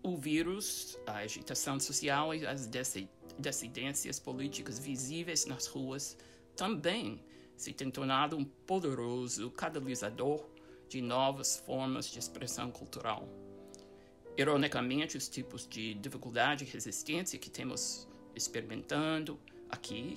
O 0.00 0.16
vírus, 0.16 0.96
a 1.04 1.16
agitação 1.16 1.80
social 1.80 2.32
e 2.32 2.46
as 2.46 2.70
dissidências 3.36 4.20
políticas 4.20 4.78
visíveis 4.78 5.44
nas 5.44 5.66
ruas 5.66 6.16
também 6.54 7.20
se 7.56 7.72
têm 7.72 7.90
tornado 7.90 8.36
um 8.36 8.44
poderoso 8.44 9.50
catalisador 9.50 10.46
de 10.88 11.02
novas 11.02 11.56
formas 11.56 12.06
de 12.06 12.20
expressão 12.20 12.70
cultural. 12.70 13.28
Ironicamente, 14.36 15.16
os 15.16 15.28
tipos 15.28 15.66
de 15.66 15.94
dificuldade 15.94 16.62
e 16.62 16.68
resistência 16.68 17.40
que 17.40 17.50
temos 17.50 18.06
experimentando 18.36 19.36
aqui 19.68 20.16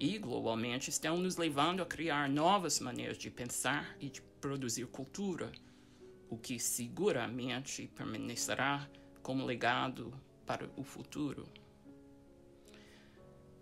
e 0.00 0.16
globalmente 0.16 0.88
estão 0.88 1.18
nos 1.18 1.36
levando 1.36 1.82
a 1.82 1.86
criar 1.86 2.26
novas 2.26 2.80
maneiras 2.80 3.18
de 3.18 3.30
pensar 3.30 3.94
e 4.00 4.08
de 4.08 4.22
produzir 4.40 4.86
cultura, 4.86 5.52
o 6.30 6.38
que 6.38 6.58
seguramente 6.58 7.86
permanecerá 7.94 8.88
como 9.22 9.44
legado 9.44 10.10
para 10.46 10.70
o 10.74 10.82
futuro. 10.82 11.46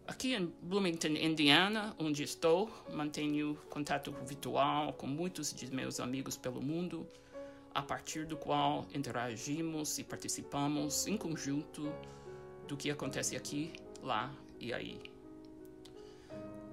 Aqui 0.06 0.32
em 0.32 0.46
Bloomington, 0.62 1.08
Indiana, 1.08 1.94
onde 1.98 2.22
estou, 2.22 2.70
mantenho 2.92 3.56
contato 3.68 4.12
virtual 4.24 4.92
com 4.92 5.08
muitos 5.08 5.52
de 5.52 5.74
meus 5.74 5.98
amigos 5.98 6.36
pelo 6.36 6.62
mundo, 6.62 7.06
a 7.74 7.82
partir 7.82 8.24
do 8.24 8.36
qual 8.36 8.86
interagimos 8.94 9.98
e 9.98 10.04
participamos 10.04 11.08
em 11.08 11.16
conjunto 11.16 11.92
do 12.68 12.76
que 12.76 12.92
acontece 12.92 13.36
aqui, 13.36 13.72
lá 14.02 14.32
e 14.60 14.72
aí. 14.72 15.17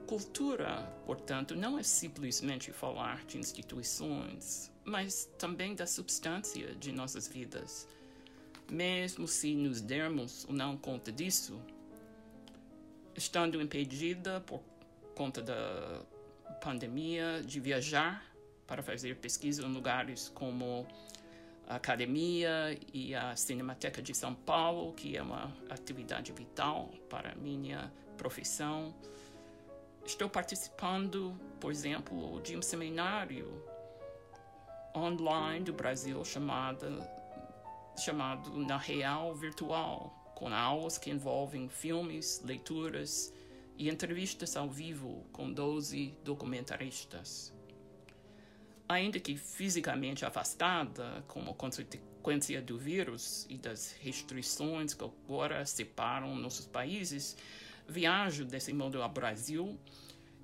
Cultura, 0.07 0.83
portanto, 1.05 1.55
não 1.55 1.79
é 1.79 1.83
simplesmente 1.83 2.71
falar 2.71 3.25
de 3.25 3.37
instituições, 3.37 4.71
mas 4.83 5.27
também 5.39 5.73
da 5.73 5.87
substância 5.87 6.75
de 6.75 6.91
nossas 6.91 7.27
vidas. 7.27 7.87
mesmo 8.69 9.27
se 9.27 9.53
nos 9.55 9.81
dermos 9.81 10.45
ou 10.45 10.53
não 10.53 10.77
conta 10.77 11.11
disso, 11.11 11.59
estando 13.15 13.61
impedida 13.61 14.41
por 14.41 14.61
conta 15.13 15.41
da 15.41 16.01
pandemia 16.61 17.41
de 17.45 17.59
viajar 17.59 18.25
para 18.67 18.81
fazer 18.81 19.17
pesquisa 19.17 19.63
em 19.63 19.71
lugares 19.71 20.29
como 20.33 20.87
a 21.67 21.75
academia 21.75 22.77
e 22.93 23.13
a 23.15 23.35
Cinemateca 23.35 24.01
de 24.01 24.13
São 24.13 24.33
Paulo, 24.33 24.93
que 24.93 25.15
é 25.15 25.21
uma 25.21 25.55
atividade 25.69 26.31
vital 26.31 26.89
para 27.09 27.31
a 27.31 27.35
minha 27.35 27.91
profissão. 28.17 28.93
Estou 30.05 30.29
participando, 30.29 31.35
por 31.59 31.71
exemplo, 31.71 32.39
de 32.41 32.55
um 32.55 32.61
seminário 32.61 33.63
online 34.95 35.65
do 35.65 35.73
Brasil 35.73 36.23
chamado, 36.23 37.03
chamado 37.97 38.55
Na 38.55 38.77
Real 38.77 39.33
Virtual, 39.33 40.13
com 40.35 40.53
aulas 40.53 40.99
que 40.99 41.09
envolvem 41.09 41.67
filmes, 41.67 42.39
leituras 42.45 43.33
e 43.79 43.89
entrevistas 43.89 44.55
ao 44.55 44.69
vivo 44.69 45.25
com 45.31 45.51
12 45.51 46.13
documentaristas. 46.23 47.51
Ainda 48.87 49.19
que 49.19 49.35
fisicamente 49.35 50.23
afastada, 50.23 51.25
como 51.27 51.55
consequência 51.55 52.61
do 52.61 52.77
vírus 52.77 53.47
e 53.49 53.57
das 53.57 53.93
restrições 53.93 54.93
que 54.93 55.03
agora 55.03 55.65
separam 55.65 56.35
nossos 56.35 56.67
países, 56.67 57.35
viajo 57.87 58.45
desse 58.45 58.73
modo 58.73 59.01
ao 59.01 59.09
Brasil 59.09 59.77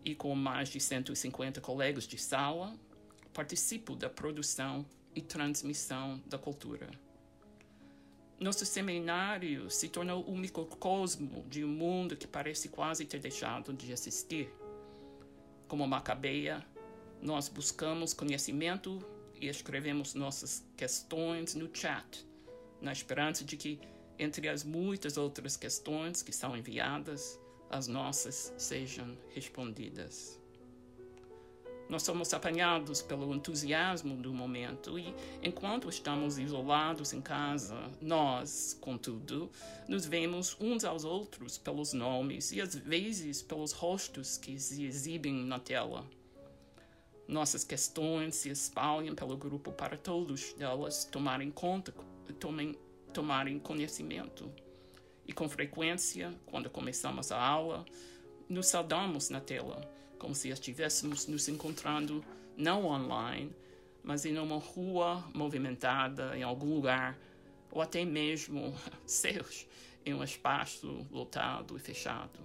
e 0.04 0.16
com 0.16 0.34
mais 0.36 0.70
de 0.70 0.80
150 0.80 1.62
colegas 1.62 2.06
de 2.06 2.18
sala, 2.18 2.74
participo 3.34 3.96
da 3.96 4.10
produção 4.10 4.86
e 5.16 5.22
transmissão 5.22 6.22
da 6.26 6.38
cultura. 6.38 6.90
Nosso 8.40 8.66
seminário 8.66 9.70
se 9.70 9.88
tornou 9.88 10.28
um 10.28 10.36
microcosmo 10.36 11.46
de 11.48 11.64
um 11.64 11.68
mundo 11.68 12.18
que 12.18 12.26
parece 12.26 12.70
quase 12.70 13.06
ter 13.06 13.20
deixado 13.20 13.72
de 13.72 13.92
existir. 13.92 14.52
Como 15.68 15.88
Macabeia, 15.88 16.66
nós 17.22 17.48
buscamos 17.48 18.16
conhecimento 18.16 19.00
e 19.40 19.48
escrevemos 19.48 20.16
nossas 20.16 20.66
questões 20.76 21.54
no 21.54 21.70
chat, 21.72 22.26
na 22.82 22.92
esperança 22.92 23.44
de 23.44 23.56
que, 23.56 23.80
entre 24.22 24.48
as 24.48 24.64
muitas 24.64 25.18
outras 25.18 25.58
questões 25.58 26.22
que 26.22 26.32
são 26.32 26.56
enviadas, 26.56 27.40
as 27.72 27.88
nossas 27.88 28.54
sejam 28.56 29.18
respondidas. 29.34 30.40
Nós 31.90 32.04
somos 32.04 32.32
apanhados 32.34 33.02
pelo 33.02 33.34
entusiasmo 33.34 34.16
do 34.16 34.32
momento 34.32 34.98
e, 34.98 35.14
enquanto 35.42 35.90
estamos 35.90 36.38
isolados 36.38 37.12
em 37.14 37.20
casa, 37.20 37.76
nós, 38.00 38.78
contudo, 38.80 39.50
nos 39.90 40.06
vemos 40.06 40.56
uns 40.62 40.86
aos 40.86 41.04
outros 41.04 41.58
pelos 41.58 41.92
nomes 41.92 42.52
e 42.52 42.62
às 42.62 42.76
vezes 42.76 43.42
pelos 43.42 43.72
rostos 43.72 44.38
que 44.38 44.58
se 44.58 44.86
exibem 44.86 45.34
na 45.34 45.60
tela. 45.60 46.08
Nossas 47.28 47.64
questões 47.64 48.36
se 48.36 48.50
espalham 48.50 49.16
pelo 49.16 49.36
grupo 49.36 49.72
para 49.72 49.98
todos 49.98 50.54
delas 50.54 51.06
tomarem 51.06 51.50
conta, 51.50 51.94
tomem, 52.40 52.78
tomarem 53.12 53.60
conhecimento. 53.60 54.52
E 55.28 55.34
com 55.34 55.48
frequência, 55.48 56.34
quando 56.46 56.70
começamos 56.70 57.32
a 57.32 57.40
aula, 57.40 57.86
nos 58.50 58.68
saudamos 58.68 59.30
na 59.30 59.40
tela, 59.40 59.82
como 60.18 60.36
se 60.36 60.50
estivéssemos 60.50 61.28
nos 61.28 61.48
encontrando 61.48 62.24
não 62.58 62.86
online, 62.86 63.56
mas 64.04 64.26
em 64.26 64.38
uma 64.38 64.58
rua 64.58 65.24
movimentada 65.34 66.36
em 66.38 66.44
algum 66.44 66.74
lugar, 66.74 67.18
ou 67.72 67.82
até 67.82 68.04
mesmo, 68.04 68.76
seus, 69.06 69.68
em 70.06 70.14
um 70.14 70.24
espaço 70.24 71.06
lotado 71.12 71.78
e 71.78 71.80
fechado. 71.80 72.40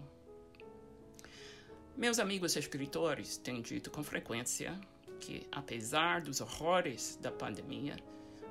Meus 1.96 2.18
amigos 2.18 2.56
escritores 2.56 3.38
têm 3.38 3.62
dito 3.62 3.90
com 3.90 4.04
frequência 4.04 4.78
que, 5.18 5.46
apesar 5.50 6.20
dos 6.20 6.40
horrores 6.40 7.18
da 7.22 7.32
pandemia, 7.32 7.96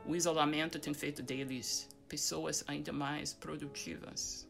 o 0.05 0.15
isolamento 0.15 0.79
tem 0.79 0.93
feito 0.93 1.21
deles 1.21 1.87
pessoas 2.15 2.63
ainda 2.65 2.93
mais 2.93 3.33
produtivas. 3.33 4.47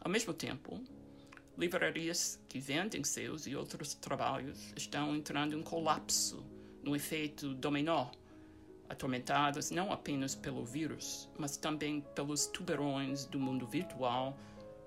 Ao 0.00 0.10
mesmo 0.10 0.32
tempo, 0.32 0.82
livrarias 1.58 2.42
que 2.48 2.58
vendem 2.58 3.04
seus 3.04 3.46
e 3.46 3.54
outros 3.54 3.92
trabalhos 3.92 4.72
estão 4.74 5.14
entrando 5.14 5.54
em 5.54 5.62
colapso 5.62 6.42
no 6.82 6.96
efeito 6.96 7.52
dominó, 7.52 8.10
atormentadas 8.88 9.70
não 9.70 9.92
apenas 9.92 10.34
pelo 10.34 10.64
vírus, 10.64 11.28
mas 11.38 11.58
também 11.58 12.00
pelos 12.14 12.46
tubarões 12.46 13.26
do 13.26 13.38
mundo 13.38 13.66
virtual 13.66 14.38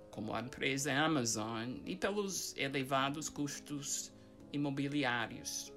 como 0.10 0.34
a 0.34 0.42
empresa 0.42 0.92
Amazon, 0.94 1.76
e 1.86 1.96
pelos 1.96 2.56
elevados 2.58 3.30
custos 3.30 4.12
imobiliários. 4.52 5.73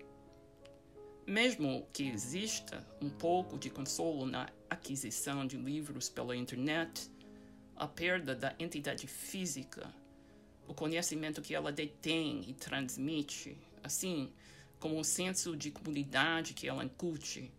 Mesmo 1.27 1.89
que 1.93 2.05
exista 2.05 2.87
um 3.03 3.11
pouco 3.11 3.59
de 3.59 3.69
consolo 3.69 4.27
na 4.27 4.49
aquisição 4.71 5.45
de 5.45 5.57
livros 5.57 6.09
pela 6.09 6.37
internet, 6.37 7.11
a 7.75 7.89
perda 7.89 8.33
da 8.33 8.55
entidade 8.61 9.09
física, 9.09 9.93
o 10.69 10.73
conhecimento 10.73 11.43
que 11.43 11.53
ela 11.53 11.73
detém 11.73 12.49
e 12.49 12.55
transmite, 12.55 13.59
assim 13.83 14.33
como 14.79 15.01
o 15.01 15.05
senso 15.05 15.57
de 15.57 15.73
comunidade 15.73 16.55
que 16.55 16.69
ela 16.69 16.85
incute, 16.85 17.53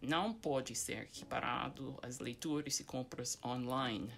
não 0.00 0.32
pode 0.32 0.74
ser 0.74 1.02
equiparado 1.02 1.98
às 2.02 2.20
leituras 2.20 2.80
e 2.80 2.84
compras 2.84 3.38
online. 3.44 4.10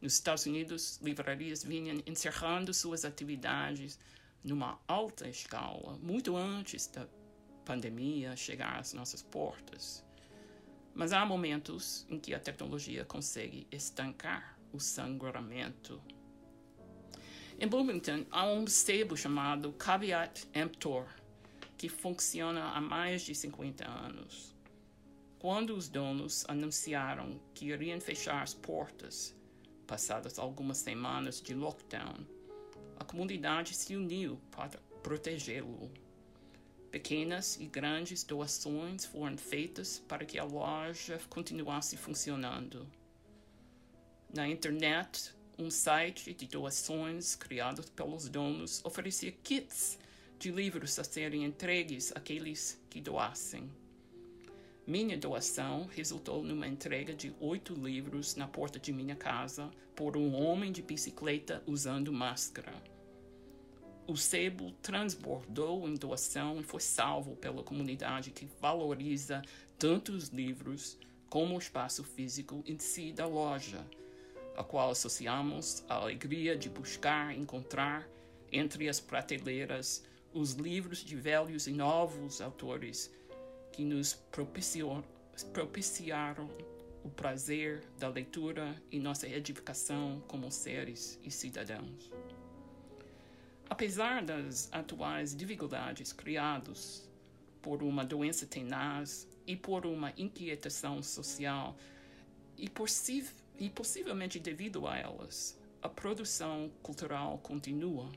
Nos 0.00 0.14
Estados 0.14 0.46
Unidos, 0.46 0.98
livrarias 1.02 1.62
vinham 1.62 2.02
encerrando 2.06 2.72
suas 2.72 3.04
atividades 3.04 3.98
numa 4.42 4.80
alta 4.88 5.28
escala, 5.28 5.98
muito 5.98 6.34
antes 6.36 6.86
da 6.86 7.06
pandemia 7.68 8.34
chegar 8.34 8.78
às 8.78 8.94
nossas 8.94 9.22
portas. 9.22 10.02
Mas 10.94 11.12
há 11.12 11.26
momentos 11.26 12.06
em 12.08 12.18
que 12.18 12.32
a 12.32 12.40
tecnologia 12.40 13.04
consegue 13.04 13.66
estancar 13.70 14.58
o 14.72 14.80
sangramento. 14.80 16.02
Em 17.60 17.68
Bloomington, 17.68 18.24
há 18.30 18.46
um 18.46 18.66
sebo 18.66 19.18
chamado 19.18 19.70
Caveat 19.74 20.48
Emptor, 20.54 21.06
que 21.76 21.90
funciona 21.90 22.70
há 22.70 22.80
mais 22.80 23.20
de 23.20 23.34
50 23.34 23.86
anos. 23.86 24.56
Quando 25.38 25.76
os 25.76 25.90
donos 25.90 26.46
anunciaram 26.48 27.38
que 27.52 27.66
iriam 27.66 28.00
fechar 28.00 28.42
as 28.42 28.54
portas 28.54 29.36
passadas 29.86 30.38
algumas 30.38 30.78
semanas 30.78 31.42
de 31.42 31.54
lockdown, 31.54 32.26
a 32.98 33.04
comunidade 33.04 33.74
se 33.74 33.94
uniu 33.94 34.40
para 34.50 34.80
protegê-lo. 35.02 36.07
Pequenas 36.98 37.56
e 37.60 37.64
grandes 37.64 38.24
doações 38.24 39.04
foram 39.04 39.38
feitas 39.38 40.02
para 40.08 40.24
que 40.24 40.36
a 40.36 40.42
loja 40.42 41.20
continuasse 41.30 41.96
funcionando. 41.96 42.88
Na 44.34 44.48
internet, 44.48 45.32
um 45.56 45.70
site 45.70 46.34
de 46.34 46.48
doações 46.48 47.36
criado 47.36 47.84
pelos 47.92 48.28
donos 48.28 48.84
oferecia 48.84 49.30
kits 49.30 49.96
de 50.40 50.50
livros 50.50 50.98
a 50.98 51.04
serem 51.04 51.44
entregues 51.44 52.10
àqueles 52.16 52.82
que 52.90 53.00
doassem. 53.00 53.70
Minha 54.84 55.16
doação 55.16 55.86
resultou 55.94 56.42
numa 56.42 56.66
entrega 56.66 57.14
de 57.14 57.32
oito 57.38 57.74
livros 57.74 58.34
na 58.34 58.48
porta 58.48 58.80
de 58.80 58.92
minha 58.92 59.14
casa 59.14 59.70
por 59.94 60.16
um 60.16 60.34
homem 60.34 60.72
de 60.72 60.82
bicicleta 60.82 61.62
usando 61.64 62.12
máscara. 62.12 62.74
O 64.08 64.16
sebo 64.16 64.72
transbordou 64.80 65.86
em 65.86 65.94
doação 65.94 66.58
e 66.58 66.62
foi 66.62 66.80
salvo 66.80 67.36
pela 67.36 67.62
comunidade 67.62 68.30
que 68.30 68.48
valoriza 68.58 69.42
tanto 69.78 70.12
os 70.12 70.28
livros 70.28 70.96
como 71.28 71.54
o 71.54 71.58
espaço 71.58 72.02
físico 72.02 72.64
em 72.66 72.78
si 72.78 73.12
da 73.12 73.26
loja, 73.26 73.86
a 74.56 74.64
qual 74.64 74.92
associamos 74.92 75.84
a 75.90 75.96
alegria 75.96 76.56
de 76.56 76.70
buscar 76.70 77.36
encontrar 77.36 78.08
entre 78.50 78.88
as 78.88 78.98
prateleiras 78.98 80.02
os 80.32 80.52
livros 80.52 81.04
de 81.04 81.14
velhos 81.14 81.66
e 81.66 81.72
novos 81.72 82.40
autores 82.40 83.12
que 83.72 83.84
nos 83.84 84.14
propiciaram 85.52 86.48
o 87.04 87.10
prazer 87.10 87.84
da 87.98 88.08
leitura 88.08 88.74
e 88.90 88.98
nossa 88.98 89.28
edificação 89.28 90.22
como 90.26 90.50
seres 90.50 91.20
e 91.22 91.30
cidadãos. 91.30 92.10
Apesar 93.70 94.22
das 94.22 94.68
atuais 94.72 95.34
dificuldades 95.36 96.12
criadas 96.12 97.08
por 97.60 97.82
uma 97.82 98.04
doença 98.04 98.46
tenaz 98.46 99.28
e 99.46 99.56
por 99.56 99.84
uma 99.84 100.12
inquietação 100.16 101.02
social, 101.02 101.76
e, 102.58 102.68
possi 102.68 103.24
e 103.58 103.70
possivelmente 103.70 104.38
devido 104.38 104.86
a 104.86 104.98
elas, 104.98 105.56
a 105.80 105.88
produção 105.88 106.70
cultural 106.82 107.38
continua. 107.38 108.10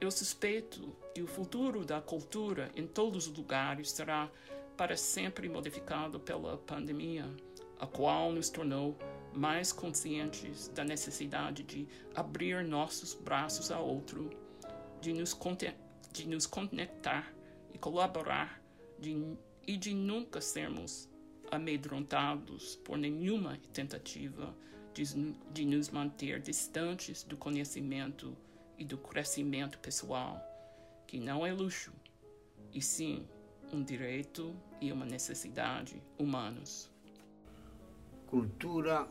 Eu 0.00 0.10
suspeito 0.10 0.96
que 1.14 1.22
o 1.22 1.26
futuro 1.26 1.84
da 1.84 2.00
cultura 2.00 2.70
em 2.74 2.86
todos 2.86 3.28
os 3.28 3.36
lugares 3.36 3.92
será 3.92 4.28
para 4.76 4.96
sempre 4.96 5.48
modificado 5.48 6.18
pela 6.18 6.56
pandemia, 6.58 7.24
a 7.78 7.86
qual 7.86 8.32
nos 8.32 8.50
tornou 8.50 8.98
mais 9.34 9.72
conscientes 9.72 10.68
da 10.68 10.84
necessidade 10.84 11.62
de 11.62 11.88
abrir 12.14 12.64
nossos 12.64 13.14
braços 13.14 13.70
a 13.70 13.78
outro, 13.78 14.30
de 15.00 15.12
nos, 15.12 15.36
de 16.12 16.28
nos 16.28 16.46
conectar 16.46 17.32
e 17.72 17.78
colaborar, 17.78 18.62
de, 18.98 19.36
e 19.66 19.76
de 19.76 19.94
nunca 19.94 20.40
sermos 20.40 21.08
amedrontados 21.50 22.76
por 22.76 22.96
nenhuma 22.96 23.58
tentativa 23.72 24.54
de, 24.94 25.04
de 25.52 25.64
nos 25.64 25.88
manter 25.88 26.40
distantes 26.40 27.22
do 27.24 27.36
conhecimento 27.36 28.36
e 28.78 28.84
do 28.84 28.96
crescimento 28.96 29.78
pessoal, 29.78 30.40
que 31.06 31.18
não 31.18 31.46
é 31.46 31.52
luxo, 31.52 31.92
e 32.72 32.80
sim 32.80 33.26
um 33.72 33.82
direito 33.82 34.54
e 34.80 34.92
uma 34.92 35.06
necessidade 35.06 36.02
humanos. 36.18 36.90
Cultura 38.26 39.06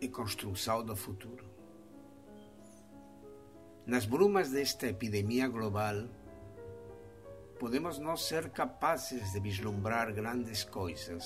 e 0.00 0.08
construção 0.08 0.84
do 0.84 0.96
futuro. 0.96 1.44
Nas 3.86 4.06
brumas 4.06 4.50
desta 4.50 4.86
epidemia 4.86 5.46
global, 5.48 6.08
podemos 7.58 7.98
não 7.98 8.16
ser 8.16 8.50
capazes 8.50 9.32
de 9.32 9.40
vislumbrar 9.40 10.12
grandes 10.12 10.64
coisas, 10.64 11.24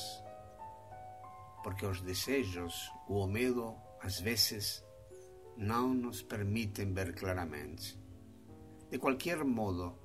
porque 1.63 1.87
os 1.87 2.01
desejos 2.01 2.91
ou 3.09 3.25
o 3.25 3.27
medo, 3.27 3.77
às 4.01 4.21
vezes, 4.21 4.85
não 5.57 5.95
nos 5.95 6.23
permitem 6.23 6.93
ver 6.93 7.15
claramente. 7.15 7.99
De 8.91 8.99
qualquer 8.99 9.45
modo, 9.45 9.99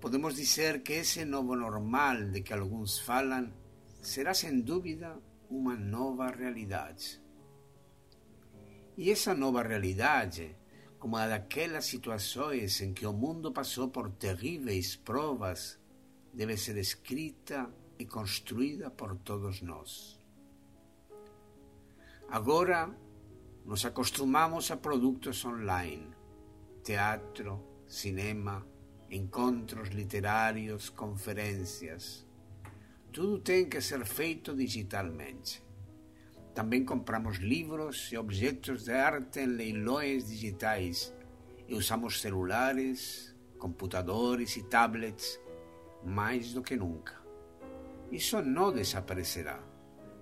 podemos 0.00 0.36
dizer 0.36 0.82
que 0.82 0.94
esse 0.94 1.24
novo 1.24 1.56
normal 1.56 2.30
de 2.30 2.40
que 2.42 2.52
alguns 2.54 3.00
falam 3.00 3.52
será 4.00 4.32
sem 4.32 4.60
dúvida 4.60 5.18
uma 5.50 5.76
nova 5.76 6.28
realidade. 6.30 7.20
E 8.96 9.10
essa 9.10 9.34
nova 9.34 9.62
realidade, 9.62 10.56
como 10.98 11.16
a 11.16 11.28
daquelas 11.28 11.84
situações 11.84 12.80
em 12.80 12.94
que 12.94 13.06
o 13.06 13.12
mundo 13.12 13.52
passou 13.52 13.88
por 13.88 14.10
terríveis 14.10 14.96
provas, 14.96 15.78
deve 16.32 16.56
ser 16.56 16.78
escrita 16.78 17.70
e 17.98 18.06
construída 18.06 18.90
por 18.90 19.16
todos 19.18 19.60
nós. 19.60 20.18
Agora 22.28 22.90
nos 23.66 23.84
acostumamos 23.84 24.70
a 24.70 24.76
produtos 24.78 25.44
online, 25.44 26.08
teatro, 26.82 27.62
cinema, 27.86 28.66
encontros 29.10 29.90
literários, 29.90 30.88
conferências. 30.88 32.26
Tudo 33.12 33.40
tem 33.40 33.68
que 33.68 33.80
ser 33.80 34.06
feito 34.06 34.56
digitalmente. 34.56 35.65
Também 36.56 36.86
compramos 36.86 37.36
livros 37.36 38.10
e 38.10 38.16
objetos 38.16 38.84
de 38.84 38.92
arte 38.92 39.40
em 39.40 39.46
leilões 39.46 40.28
digitais 40.28 41.14
e 41.68 41.74
usamos 41.74 42.18
celulares, 42.22 43.36
computadores 43.58 44.56
e 44.56 44.62
tablets 44.62 45.38
mais 46.02 46.54
do 46.54 46.62
que 46.62 46.74
nunca. 46.74 47.20
Isso 48.10 48.40
não 48.40 48.72
desaparecerá, 48.72 49.62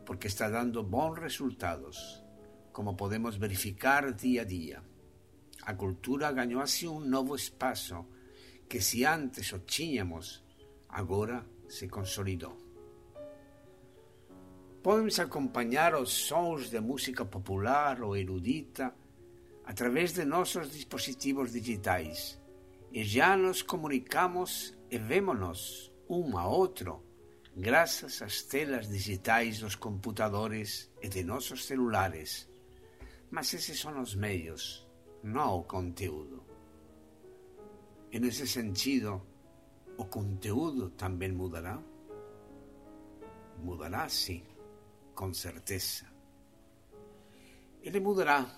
porque 0.04 0.26
está 0.26 0.50
dando 0.50 0.82
bons 0.82 1.20
resultados, 1.20 2.20
como 2.72 2.96
podemos 2.96 3.36
verificar 3.36 4.12
dia 4.12 4.42
a 4.42 4.44
dia. 4.44 4.82
A 5.62 5.72
cultura 5.72 6.32
ganhou 6.32 6.60
assim 6.60 6.88
um 6.88 6.98
novo 6.98 7.36
espaço 7.36 8.04
que, 8.68 8.80
se 8.80 9.04
antes 9.04 9.52
o 9.52 9.60
tínhamos, 9.60 10.44
agora 10.88 11.46
se 11.68 11.86
consolidou. 11.86 12.63
Podemos 14.84 15.18
acompanhar 15.18 15.94
os 15.94 16.12
sons 16.12 16.68
de 16.68 16.78
música 16.78 17.24
popular 17.24 18.02
ou 18.02 18.14
erudita 18.14 18.94
através 19.64 20.12
de 20.12 20.26
nossos 20.26 20.70
dispositivos 20.72 21.52
digitais 21.52 22.38
e 22.92 23.02
já 23.02 23.34
nos 23.34 23.62
comunicamos 23.62 24.76
e 24.90 24.98
vemos-nos 24.98 25.90
um 26.06 26.36
a 26.36 26.46
outro 26.46 27.02
graças 27.56 28.20
às 28.20 28.42
telas 28.42 28.86
digitais 28.86 29.60
dos 29.60 29.74
computadores 29.74 30.92
e 31.00 31.08
de 31.08 31.24
nossos 31.24 31.64
celulares. 31.64 32.46
Mas 33.30 33.54
esses 33.54 33.80
são 33.80 33.98
os 34.02 34.14
meios, 34.14 34.86
não 35.22 35.60
o 35.60 35.64
conteúdo. 35.64 36.44
E 38.12 38.20
nesse 38.20 38.46
sentido, 38.46 39.22
o 39.96 40.04
conteúdo 40.04 40.90
também 40.90 41.32
mudará? 41.32 41.82
Mudará, 43.62 44.10
sim 44.10 44.44
com 45.14 45.32
certeza. 45.32 46.06
Ele 47.82 48.00
mudará, 48.00 48.50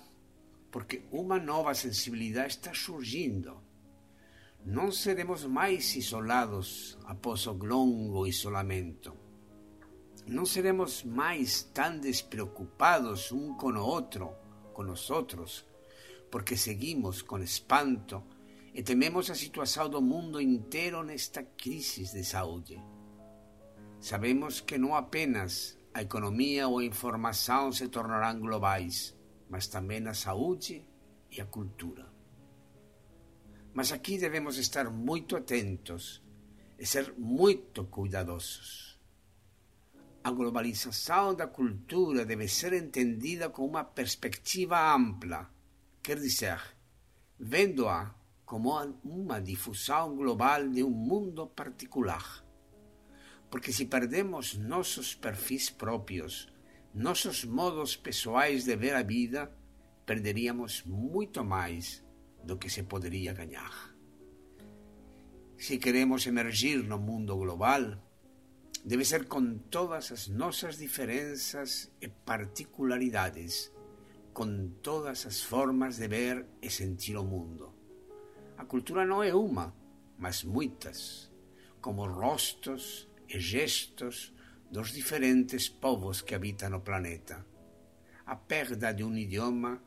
porque 0.70 1.02
uma 1.10 1.38
nova 1.38 1.74
sensibilidade 1.74 2.54
está 2.54 2.72
surgindo. 2.74 3.60
Não 4.64 4.90
seremos 4.90 5.44
mais 5.44 5.94
isolados 5.94 6.98
após 7.04 7.46
o 7.46 7.52
longo 7.52 8.26
isolamento. 8.26 9.16
Não 10.26 10.44
seremos 10.44 11.04
mais 11.04 11.62
tão 11.62 11.98
despreocupados 11.98 13.30
um 13.30 13.54
com 13.54 13.70
o 13.70 13.84
outro, 13.84 14.34
com 14.72 14.90
os 14.90 15.08
porque 16.30 16.56
seguimos 16.56 17.22
com 17.22 17.38
espanto 17.38 18.22
e 18.74 18.82
tememos 18.82 19.30
a 19.30 19.34
situação 19.34 19.88
do 19.88 20.02
mundo 20.02 20.40
inteiro 20.40 21.02
nesta 21.02 21.42
crise 21.42 22.04
de 22.12 22.24
saúde. 22.24 22.78
Sabemos 24.00 24.60
que 24.60 24.76
não 24.76 24.94
apenas 24.94 25.78
a 25.96 26.02
economia 26.02 26.68
ou 26.68 26.78
a 26.78 26.84
informação 26.84 27.72
se 27.72 27.88
tornarão 27.88 28.38
globais, 28.38 29.16
mas 29.48 29.66
também 29.66 30.06
a 30.06 30.12
saúde 30.12 30.86
e 31.30 31.40
a 31.40 31.46
cultura. 31.46 32.06
Mas 33.72 33.92
aqui 33.92 34.18
devemos 34.18 34.58
estar 34.58 34.90
muito 34.90 35.34
atentos 35.34 36.22
e 36.78 36.84
ser 36.84 37.14
muito 37.16 37.86
cuidadosos. 37.86 39.00
A 40.22 40.30
globalização 40.30 41.34
da 41.34 41.46
cultura 41.46 42.26
deve 42.26 42.46
ser 42.46 42.74
entendida 42.74 43.48
com 43.48 43.64
uma 43.64 43.82
perspectiva 43.82 44.94
ampla, 44.94 45.50
quer 46.02 46.18
dizer, 46.18 46.60
vendo-a 47.40 48.14
como 48.44 48.70
uma 49.02 49.40
difusão 49.40 50.14
global 50.14 50.68
de 50.68 50.84
um 50.84 50.90
mundo 50.90 51.46
particular 51.46 52.45
porque 53.50 53.72
se 53.72 53.86
perdemos 53.86 54.56
nossos 54.56 55.14
perfis 55.14 55.70
próprios, 55.70 56.52
nossos 56.92 57.44
modos 57.44 57.96
pessoais 57.96 58.64
de 58.64 58.76
ver 58.76 58.94
a 58.94 59.02
vida, 59.02 59.50
perderíamos 60.04 60.82
muito 60.84 61.44
mais 61.44 62.04
do 62.42 62.56
que 62.56 62.70
se 62.70 62.82
poderia 62.84 63.32
ganhar. 63.32 63.94
Se 65.58 65.78
queremos 65.78 66.26
emergir 66.26 66.82
no 66.84 66.98
mundo 66.98 67.36
global, 67.36 67.98
deve 68.84 69.04
ser 69.04 69.26
com 69.26 69.58
todas 69.58 70.12
as 70.12 70.28
nossas 70.28 70.78
diferenças 70.78 71.90
e 72.00 72.08
particularidades, 72.08 73.72
com 74.32 74.68
todas 74.82 75.26
as 75.26 75.42
formas 75.42 75.96
de 75.96 76.08
ver 76.08 76.46
e 76.62 76.70
sentir 76.70 77.16
o 77.16 77.24
mundo. 77.24 77.72
A 78.56 78.64
cultura 78.64 79.04
não 79.04 79.22
é 79.22 79.34
uma, 79.34 79.74
mas 80.18 80.44
muitas, 80.44 81.32
como 81.80 82.06
rostos, 82.06 83.08
e 83.28 83.40
gestos 83.40 84.34
dos 84.70 84.92
diferentes 84.92 85.68
povos 85.68 86.22
que 86.22 86.34
habitam 86.34 86.74
o 86.74 86.80
planeta. 86.80 87.44
A 88.26 88.36
perda 88.36 88.92
de 88.92 89.04
um 89.04 89.16
idioma 89.16 89.82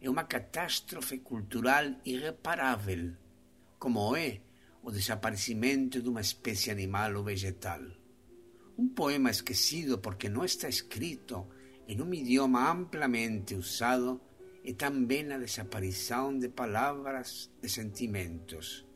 é 0.00 0.08
uma 0.08 0.24
catástrofe 0.24 1.18
cultural 1.18 1.84
irreparável, 2.04 3.12
como 3.78 4.16
é 4.16 4.40
o 4.82 4.90
desaparecimento 4.90 6.00
de 6.00 6.08
uma 6.08 6.20
espécie 6.20 6.70
animal 6.70 7.16
ou 7.16 7.24
vegetal. 7.24 7.80
Um 8.78 8.88
poema 8.88 9.30
esquecido 9.30 9.98
porque 9.98 10.28
não 10.28 10.44
está 10.44 10.68
escrito 10.68 11.46
em 11.86 12.00
um 12.00 12.14
idioma 12.14 12.70
amplamente 12.70 13.54
usado 13.54 14.20
é 14.64 14.72
também 14.72 15.32
a 15.32 15.38
desaparição 15.38 16.38
de 16.38 16.48
palavras 16.48 17.50
de 17.60 17.68
sentimentos, 17.68 18.86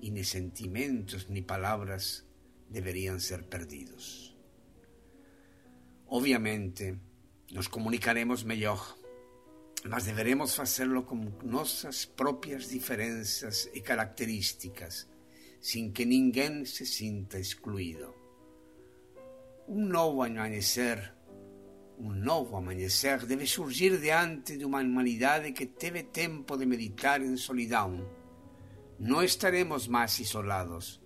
e 0.00 0.10
nem 0.10 0.24
sentimentos 0.24 1.28
nem 1.28 1.42
palavras 1.42 2.26
deberían 2.72 3.20
ser 3.20 3.44
perdidos. 3.44 4.34
Obviamente, 6.08 6.96
nos 7.52 7.68
comunicaremos 7.68 8.44
mellor, 8.44 8.80
mas 9.84 10.06
deberemos 10.06 10.54
facelo 10.54 11.04
con 11.04 11.36
nosas 11.44 12.06
propias 12.06 12.68
diferenzas 12.72 13.68
e 13.76 13.84
características, 13.84 15.10
sin 15.60 15.92
que 15.92 16.06
ninguén 16.06 16.64
se 16.64 16.86
sinta 16.86 17.36
excluído. 17.36 18.14
Un 19.66 19.90
novo 19.90 20.24
amanhecer, 20.24 21.12
un 21.98 22.22
novo 22.22 22.56
amanhecer 22.56 23.26
debe 23.26 23.46
surgir 23.46 23.98
diante 23.98 24.56
de 24.56 24.64
unha 24.64 24.80
humanidade 24.80 25.52
que 25.52 25.66
teve 25.66 26.06
tempo 26.08 26.56
de 26.56 26.64
meditar 26.64 27.20
en 27.20 27.36
solidão. 27.36 28.00
Non 29.02 29.20
estaremos 29.26 29.90
máis 29.90 30.14
isolados, 30.22 31.01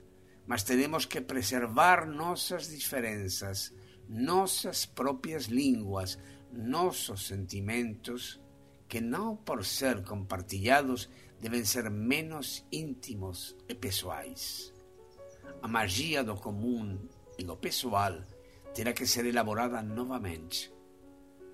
mas 0.47 0.63
tenemos 0.63 1.05
que 1.05 1.21
preservar 1.21 2.07
nossas 2.07 2.69
diferenças, 2.69 3.75
nossas 4.09 4.87
próprias 4.87 5.45
línguas, 5.45 6.19
nossos 6.53 7.27
sentimentos, 7.27 8.41
que 8.89 9.01
não 9.01 9.37
por 9.37 9.65
ser 9.65 10.05
compartilhados 10.05 11.09
devem 11.41 11.65
ser 11.65 11.91
menos 11.91 12.65
íntimos 12.71 13.57
e 13.69 13.75
pessoais. 13.75 14.73
A 15.61 15.69
magia 15.69 16.23
do 16.23 16.37
comum 16.37 16.99
e 17.37 17.45
do 17.45 17.57
pessoal 17.57 18.25
terá 18.73 18.93
que 18.93 19.07
ser 19.07 19.27
elaborada 19.27 19.83
novamente. 19.83 20.73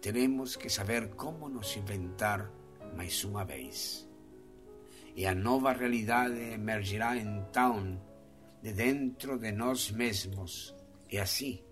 Teremos 0.01 0.57
que 0.57 0.69
saber 0.69 1.15
como 1.15 1.49
nos 1.49 1.77
inventar 1.77 2.51
mais 2.95 3.25
uma 3.25 3.45
vez. 3.45 4.09
E 5.17 5.27
a 5.27 5.35
nova 5.35 5.73
realidade 5.73 6.39
emergirá 6.53 7.17
então 7.17 8.01
de 8.63 8.73
dentro 8.73 9.39
de 9.39 9.53
nós 9.53 9.91
mesmos. 9.91 10.75
E 11.11 11.19
assim, 11.19 11.63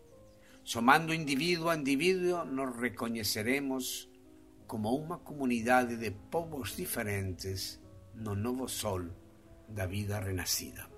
somando 0.65 1.15
indivíduo 1.15 1.69
a 1.69 1.77
indivíduo, 1.77 2.45
nos 2.45 2.77
reconheceremos 2.77 4.09
como 4.67 4.95
uma 4.97 5.19
comunidade 5.19 5.97
de 5.97 6.11
povos 6.31 6.77
diferentes 6.77 7.81
no 8.15 8.35
novo 8.35 8.69
sol 8.69 9.03
da 9.69 9.87
vida 9.87 10.21
renascida. 10.21 10.89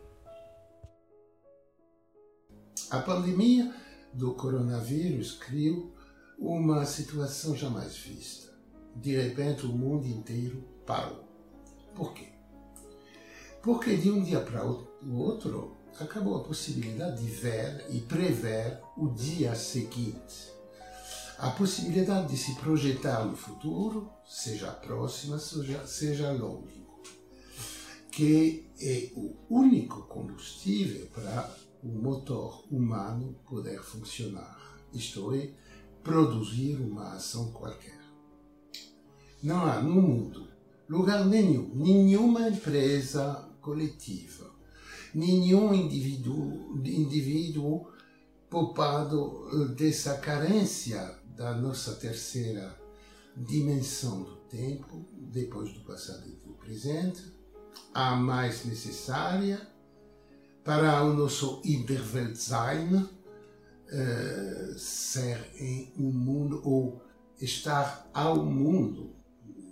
A 2.91 3.01
pandemia 3.01 3.75
do 4.13 4.35
coronavírus 4.35 5.33
criou 5.33 5.95
uma 6.39 6.85
situação 6.85 7.55
jamais 7.55 7.97
vista. 7.97 8.53
De 8.97 9.17
repente, 9.17 9.65
o 9.65 9.73
mundo 9.73 10.07
inteiro 10.07 10.63
parou. 10.85 11.25
Por 11.95 12.13
quê? 12.13 12.29
Porque 13.63 13.97
de 13.97 14.11
um 14.11 14.23
dia 14.23 14.41
para 14.41 14.67
o 14.67 15.15
outro 15.15 15.77
acabou 16.01 16.37
a 16.37 16.45
possibilidade 16.45 17.23
de 17.23 17.31
ver 17.31 17.87
e 17.91 18.01
prever 18.01 18.81
o 18.97 19.09
dia 19.09 19.55
seguinte. 19.55 20.53
A 21.39 21.51
possibilidade 21.51 22.29
de 22.29 22.37
se 22.37 22.55
projetar 22.55 23.25
no 23.25 23.37
futuro, 23.37 24.11
seja 24.25 24.71
próxima, 24.71 25.39
seja, 25.39 25.87
seja 25.87 26.33
que 28.11 28.71
é 28.81 29.11
o 29.17 29.35
único 29.49 30.03
combustível 30.03 31.07
para 31.07 31.51
o 31.83 31.89
motor 31.89 32.65
humano 32.71 33.35
poder 33.49 33.83
funcionar, 33.83 34.79
isto 34.93 35.35
é, 35.35 35.51
produzir 36.05 36.77
uma 36.77 37.15
ação 37.15 37.51
qualquer. 37.53 38.01
Não 39.43 39.65
há 39.65 39.81
no 39.81 40.01
mundo 40.01 40.47
lugar 40.89 41.25
nenhum, 41.25 41.75
nenhuma 41.75 42.49
empresa 42.49 43.49
coletiva, 43.61 44.52
nenhum 45.15 45.75
indivíduo, 45.75 46.77
indivíduo 46.85 47.87
poupado 48.49 49.49
eh, 49.53 49.75
dessa 49.75 50.19
carência 50.19 51.19
da 51.37 51.55
nossa 51.55 51.95
terceira 51.95 52.79
dimensão 53.37 54.23
do 54.23 54.37
tempo, 54.51 55.05
depois 55.33 55.73
do 55.73 55.81
passado 55.81 56.29
e 56.29 56.33
do 56.47 56.53
presente, 56.55 57.33
a 57.95 58.15
mais 58.15 58.65
necessária 58.65 59.61
para 60.63 61.03
o 61.05 61.15
nosso 61.15 61.61
Interweltsein, 61.65 62.95
uh, 62.95 64.79
ser 64.79 65.51
em 65.59 65.93
um 65.99 66.13
mundo 66.13 66.61
ou 66.65 67.03
estar 67.41 68.09
ao 68.15 68.45
mundo, 68.45 69.15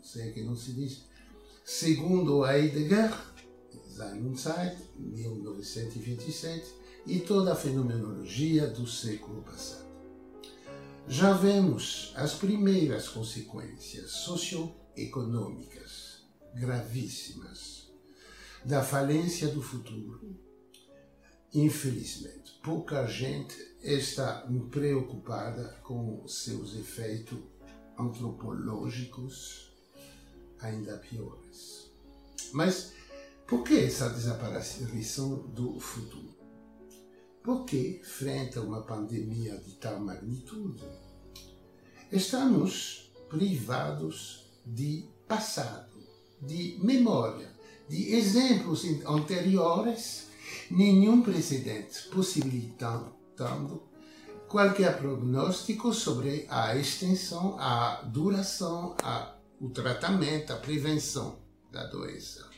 sei 0.02 0.32
que 0.32 0.42
não 0.42 0.56
se 0.56 0.72
diz, 0.72 1.04
segundo 1.64 2.44
Heidegger, 2.44 3.12
Zeit, 4.36 4.76
1927, 4.98 6.74
e 7.06 7.20
toda 7.20 7.52
a 7.52 7.56
fenomenologia 7.56 8.66
do 8.66 8.86
século 8.86 9.42
passado. 9.42 9.88
Já 11.08 11.32
vemos 11.32 12.12
as 12.14 12.34
primeiras 12.34 13.08
consequências 13.08 14.10
socioeconômicas 14.10 16.26
gravíssimas 16.54 17.90
da 18.64 18.82
falência 18.82 19.48
do 19.48 19.62
futuro 19.62 20.38
Infelizmente, 21.52 22.60
pouca 22.62 23.04
gente 23.06 23.56
está 23.82 24.46
preocupada 24.70 25.76
com 25.82 26.26
seus 26.28 26.76
efeitos 26.76 27.40
antropológicos 27.98 29.72
ainda 30.60 30.96
piores. 30.98 31.90
Mas 32.52 32.92
por 33.50 33.64
que 33.64 33.80
essa 33.80 34.08
desaparição 34.08 35.48
do 35.48 35.80
futuro? 35.80 36.30
Porque, 37.42 38.00
frente 38.04 38.56
a 38.56 38.62
uma 38.62 38.82
pandemia 38.82 39.58
de 39.58 39.72
tal 39.72 39.98
magnitude, 39.98 40.84
estamos 42.12 43.10
privados 43.28 44.46
de 44.64 45.08
passado, 45.26 45.90
de 46.40 46.78
memória, 46.80 47.50
de 47.88 48.14
exemplos 48.14 48.84
anteriores 49.04 50.28
nenhum 50.70 51.20
precedente 51.20 52.08
possibilitando 52.08 53.82
qualquer 54.48 54.96
prognóstico 54.96 55.92
sobre 55.92 56.46
a 56.48 56.76
extensão, 56.76 57.56
a 57.58 58.02
duração, 58.02 58.94
a, 59.02 59.34
o 59.60 59.70
tratamento, 59.70 60.52
a 60.52 60.56
prevenção 60.56 61.38
da 61.72 61.84
doença. 61.86 62.49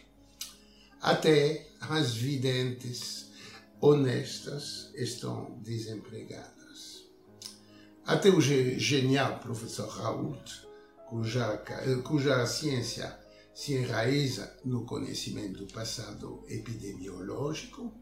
Até 1.02 1.66
as 1.80 2.14
videntes 2.14 3.32
honestas 3.80 4.92
estão 4.94 5.58
desempregadas. 5.60 7.08
Até 8.06 8.30
o 8.30 8.40
genial 8.40 9.40
professor 9.40 9.88
Raoult, 9.88 10.64
cuja, 11.08 11.60
cuja 12.04 12.46
ciência 12.46 13.18
se 13.52 13.74
enraiza 13.74 14.56
no 14.64 14.86
conhecimento 14.86 15.66
do 15.66 15.72
passado 15.72 16.44
epidemiológico, 16.46 17.92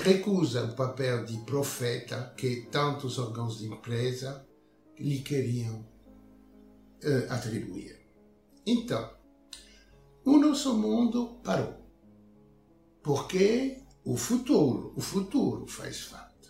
recusa 0.00 0.62
o 0.62 0.76
papel 0.76 1.24
de 1.24 1.38
profeta 1.38 2.32
que 2.36 2.68
tantos 2.70 3.18
órgãos 3.18 3.58
de 3.58 3.66
empresa 3.66 4.46
lhe 4.96 5.18
queriam 5.22 5.80
uh, 5.80 7.32
atribuir. 7.32 8.00
Então, 8.64 9.21
o 10.24 10.38
nosso 10.38 10.76
mundo 10.76 11.40
parou. 11.42 11.80
Porque 13.02 13.82
o 14.04 14.16
futuro, 14.16 14.92
o 14.96 15.00
futuro 15.00 15.66
faz 15.66 16.02
falta. 16.02 16.48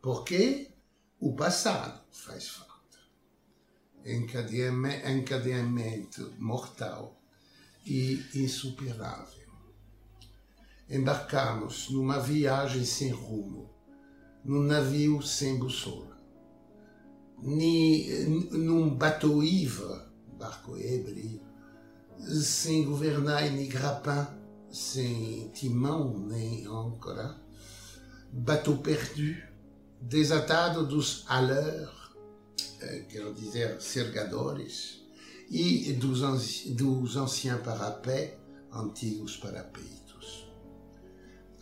Porque 0.00 0.72
o 1.20 1.34
passado 1.34 2.02
faz 2.10 2.48
falta. 2.48 2.66
Encadeamento 4.04 6.34
mortal 6.38 7.20
e 7.84 8.24
insuperável 8.34 9.46
embarcamos 10.88 11.90
numa 11.90 12.20
viagem 12.20 12.84
sem 12.84 13.10
rumo, 13.10 13.68
num 14.44 14.62
navio 14.62 15.20
sem 15.20 15.58
bússola, 15.58 16.16
num 17.38 18.94
batoíva, 18.94 20.12
barco 20.38 20.76
ébrio, 20.76 21.40
sem 22.18 22.84
governar 22.84 23.50
nem 23.50 23.68
grapin, 23.68 24.26
sem 24.70 25.48
timão 25.54 26.18
nem 26.18 26.66
âncora, 26.66 27.36
bateau 28.32 28.78
perdu, 28.78 29.36
desatado 30.00 30.86
dos 30.86 31.24
haleurs, 31.28 31.90
eh, 32.80 33.06
quero 33.08 33.32
dizer, 33.34 33.80
sergadores, 33.80 35.04
e 35.48 35.92
dos, 35.92 37.16
anciens 37.16 37.60
parapés, 37.62 38.32
antigos 38.72 39.36
parapés 39.36 39.96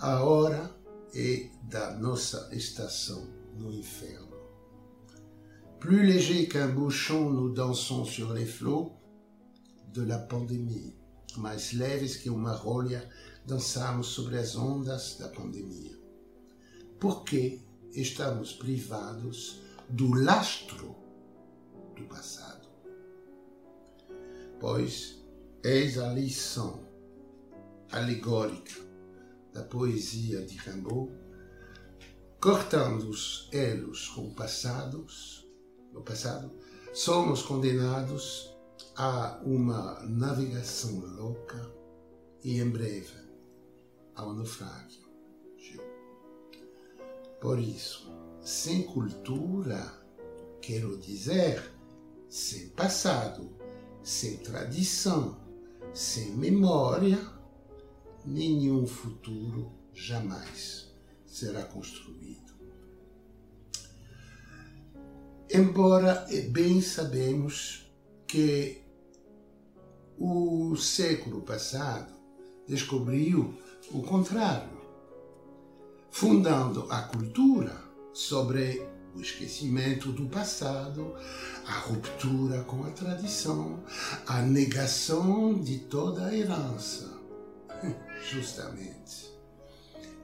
a 0.05 0.23
hora 0.23 0.71
é 1.15 1.49
da 1.63 1.95
nossa 1.95 2.51
estação 2.53 3.27
no 3.57 3.73
inferno. 3.73 4.37
Plus 5.81 6.03
léger 6.03 6.47
qu'un 6.47 6.69
bouchon, 6.69 7.31
nous 7.31 7.55
dansons 7.55 8.05
sur 8.05 8.35
les 8.35 8.45
flots 8.45 8.93
de 9.95 10.05
la 10.05 10.19
pandemia. 10.19 10.93
Mais 11.37 11.73
leves 11.73 12.17
que 12.17 12.29
uma 12.29 12.53
rolha, 12.53 13.09
dançamos 13.47 14.09
sobre 14.09 14.39
as 14.39 14.57
ondas 14.57 15.17
da 15.19 15.29
pandemia. 15.29 15.97
Porque 16.99 17.61
estamos 17.93 18.53
privados 18.53 19.63
do 19.89 20.13
lastro 20.13 20.97
do 21.97 22.05
passado. 22.05 22.69
Pois 24.59 25.25
eis 25.63 25.99
a 25.99 26.13
lição 26.13 26.83
alegórica 27.93 28.75
da 29.53 29.63
poesia 29.63 30.45
de 30.45 30.57
Rimbaud, 30.57 31.13
cortando 32.41 33.09
os 33.09 33.49
elos 33.53 34.09
com 34.09 34.29
o 34.29 34.35
passado, 34.35 35.07
no 35.93 36.03
passado, 36.03 36.51
somos 36.93 37.43
condenados 37.43 38.54
a 38.97 39.41
uma 39.45 40.01
navegação 40.05 41.01
louca 41.01 41.73
e 42.43 42.61
em 42.61 42.71
breve 42.71 43.15
ao 44.15 44.33
naufrágio. 44.33 45.05
Por 47.41 47.59
isso, 47.59 48.11
sem 48.41 48.85
cultura, 48.85 49.93
quero 50.63 50.97
dizer, 50.97 51.63
sem 52.29 52.69
passado, 52.71 53.55
sem 54.03 54.39
tradição, 54.39 55.39
sem 55.93 56.35
memória, 56.37 57.19
nenhum 58.25 58.87
futuro 58.87 59.73
jamais 59.93 60.95
será 61.27 61.65
construído. 61.65 62.55
Embora 65.51 66.27
bem 66.51 66.81
sabemos 66.81 67.93
que 68.27 68.84
o 70.19 70.77
século 70.77 71.41
passado 71.43 72.13
descobriu 72.67 73.55
o 73.91 74.03
contrário, 74.03 74.71
fundando 76.11 76.87
a 76.91 77.03
cultura 77.03 77.77
sobre 78.13 78.87
o 79.15 79.21
esquecimento 79.21 80.11
do 80.13 80.27
passado, 80.27 81.15
a 81.67 81.79
ruptura 81.79 82.63
com 82.65 82.85
a 82.85 82.91
tradição, 82.91 83.83
a 84.27 84.41
negação 84.43 85.55
de 85.55 85.79
toda 85.79 86.27
a 86.27 86.35
herança. 86.35 87.13
Justamente. 88.31 89.33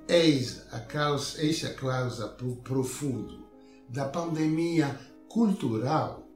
Eis 0.08 0.64
a 0.72 0.80
causa, 0.80 1.40
eis 1.40 1.64
a 1.64 1.72
causa 1.72 2.28
profunda 2.64 3.34
da 3.88 4.08
pandemia 4.08 4.98
cultural 5.28 6.29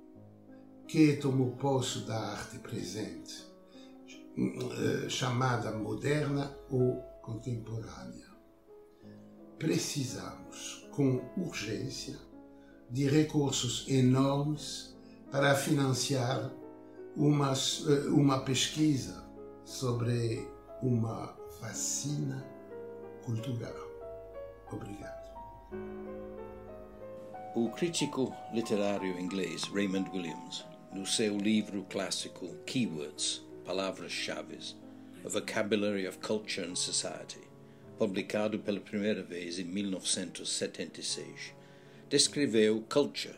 que 0.87 1.17
tomou 1.17 1.53
posse 1.53 2.01
da 2.01 2.19
arte 2.19 2.59
presente, 2.59 3.47
eh, 4.37 5.09
chamada 5.09 5.73
moderna 5.73 6.57
ou 6.71 7.01
contemporânea. 7.23 8.29
Precisamos, 9.59 10.87
com 10.91 11.23
urgência, 11.37 12.19
de 12.91 13.09
recursos 13.09 13.87
enormes 13.89 14.95
para 15.31 15.55
financiar 15.55 16.53
uma, 17.17 17.53
eh, 17.53 18.09
uma 18.09 18.41
pesquisa 18.41 19.25
sobre 19.65 20.47
uma 20.83 21.37
vacina 21.61 22.45
cultural. 23.25 23.75
Obrigado. 24.71 25.25
O 27.55 27.71
crítico 27.71 28.35
literário 28.53 29.19
inglês 29.19 29.63
Raymond 29.73 30.11
Williams, 30.11 30.67
no 30.95 31.05
seu 31.05 31.37
livro 31.37 31.85
clássico 31.91 32.55
Keywords, 32.65 33.43
Palavras-Chave, 33.65 34.77
A 35.25 35.29
Vocabulary 35.29 36.07
of 36.07 36.19
Culture 36.19 36.65
and 36.65 36.77
Society, 36.77 37.41
publicado 37.99 38.61
pela 38.61 38.79
primeira 38.79 39.23
vez 39.23 39.59
em 39.59 39.65
1976, 39.65 41.53
descreveu 42.09 42.85
culture 42.89 43.35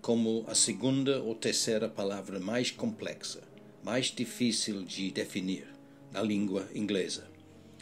como 0.00 0.44
a 0.48 0.54
segunda 0.54 1.20
ou 1.20 1.34
terceira 1.34 1.86
palavra 1.86 2.40
mais 2.40 2.70
complexa, 2.70 3.42
mais 3.84 4.06
difícil 4.06 4.82
de 4.82 5.10
definir 5.10 5.66
na 6.10 6.22
língua 6.22 6.66
inglesa. 6.74 7.28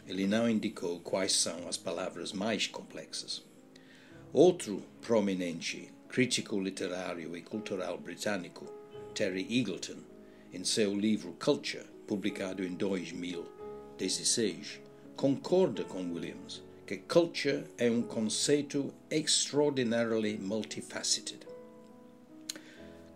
Ele 0.05 0.27
não 0.27 0.49
indicou 0.49 0.99
quais 0.99 1.31
são 1.31 1.69
as 1.69 1.77
palavras 1.77 2.33
mais 2.33 2.67
complexas. 2.67 3.43
Outro 4.33 4.83
prominente 5.01 5.89
crítico 6.09 6.59
literário 6.59 7.35
e 7.35 7.41
cultural 7.41 7.97
britânico, 7.97 8.65
Terry 9.15 9.47
Eagleton, 9.49 9.97
em 10.53 10.63
seu 10.65 10.93
livro 10.93 11.33
Culture, 11.43 11.85
publicado 12.05 12.63
em 12.65 12.75
2016, 12.75 14.81
concorda 15.15 15.85
com 15.85 16.11
Williams 16.11 16.61
que 16.85 16.97
culture 16.97 17.63
é 17.77 17.89
um 17.89 18.01
conceito 18.01 18.93
extraordinarily 19.09 20.37
multifaceted. 20.37 21.47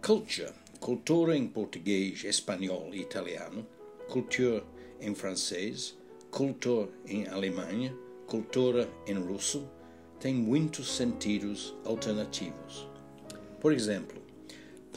Culture, 0.01 0.53
cultura 0.79 1.35
em 1.35 1.45
português, 1.45 2.23
espanhol 2.23 2.91
e 2.93 3.01
italiano, 3.01 3.67
culture 4.07 4.63
em 5.01 5.13
francês, 5.13 5.97
culture 6.31 6.87
em 7.05 7.27
alemão, 7.27 7.93
cultura 8.25 8.89
em 9.05 9.15
russo, 9.15 9.69
tem 10.17 10.33
muitos 10.33 10.95
sentidos 10.95 11.75
alternativos. 11.83 12.87
Por 13.59 13.73
exemplo, 13.73 14.18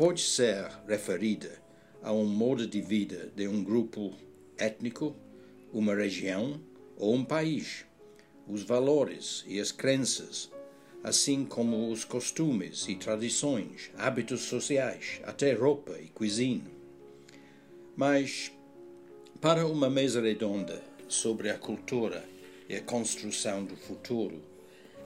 pode 0.03 0.23
ser 0.23 0.69
referida 0.88 1.62
a 2.03 2.12
um 2.12 2.25
modo 2.25 2.67
de 2.67 2.81
vida 2.81 3.31
de 3.37 3.47
um 3.47 3.62
grupo 3.62 4.12
étnico, 4.59 5.15
uma 5.73 5.95
região 5.95 6.61
ou 6.97 7.15
um 7.15 7.25
país 7.25 7.85
os 8.49 8.65
valores 8.65 9.45
e 9.47 9.61
as 9.61 9.71
crenças, 9.71 10.51
assim 11.05 11.45
como 11.45 11.88
os 11.88 12.05
costumes 12.05 12.88
e 12.88 12.97
tradições, 12.97 13.93
hábitos 13.97 14.41
sociais, 14.41 15.21
até 15.23 15.53
roupa 15.53 15.97
e 16.01 16.09
cuisine. 16.09 16.75
Mas, 17.95 18.51
para 19.41 19.69
uma 19.69 19.88
mesa 19.88 20.21
redonda 20.21 20.83
sobre 21.07 21.49
a 21.49 21.57
cultura 21.57 22.25
e 22.69 22.75
a 22.75 22.83
construção 22.83 23.65
do 23.65 23.77
futuro, 23.77 24.43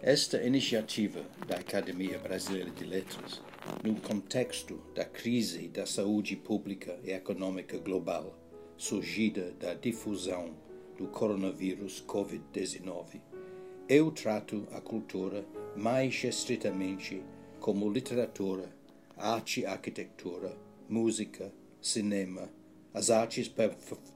esta 0.00 0.42
iniciativa 0.42 1.20
da 1.46 1.56
Academia 1.56 2.18
Brasileira 2.18 2.70
de 2.70 2.84
Letras, 2.86 3.42
no 3.82 3.94
contexto 4.00 4.80
da 4.94 5.04
crise 5.04 5.68
da 5.68 5.86
saúde 5.86 6.36
pública 6.36 6.98
e 7.04 7.12
econômica 7.12 7.78
global 7.78 8.36
surgida 8.76 9.52
da 9.58 9.74
difusão 9.74 10.50
do 10.98 11.06
coronavírus 11.06 12.04
Covid-19, 12.06 13.20
eu 13.88 14.10
trato 14.10 14.66
a 14.72 14.80
cultura 14.80 15.44
mais 15.76 16.22
estritamente 16.24 17.22
como 17.60 17.90
literatura, 17.90 18.68
arte 19.16 19.60
e 19.60 19.66
arquitetura, 19.66 20.56
música, 20.88 21.52
cinema, 21.80 22.48
as 22.92 23.10
artes 23.10 23.52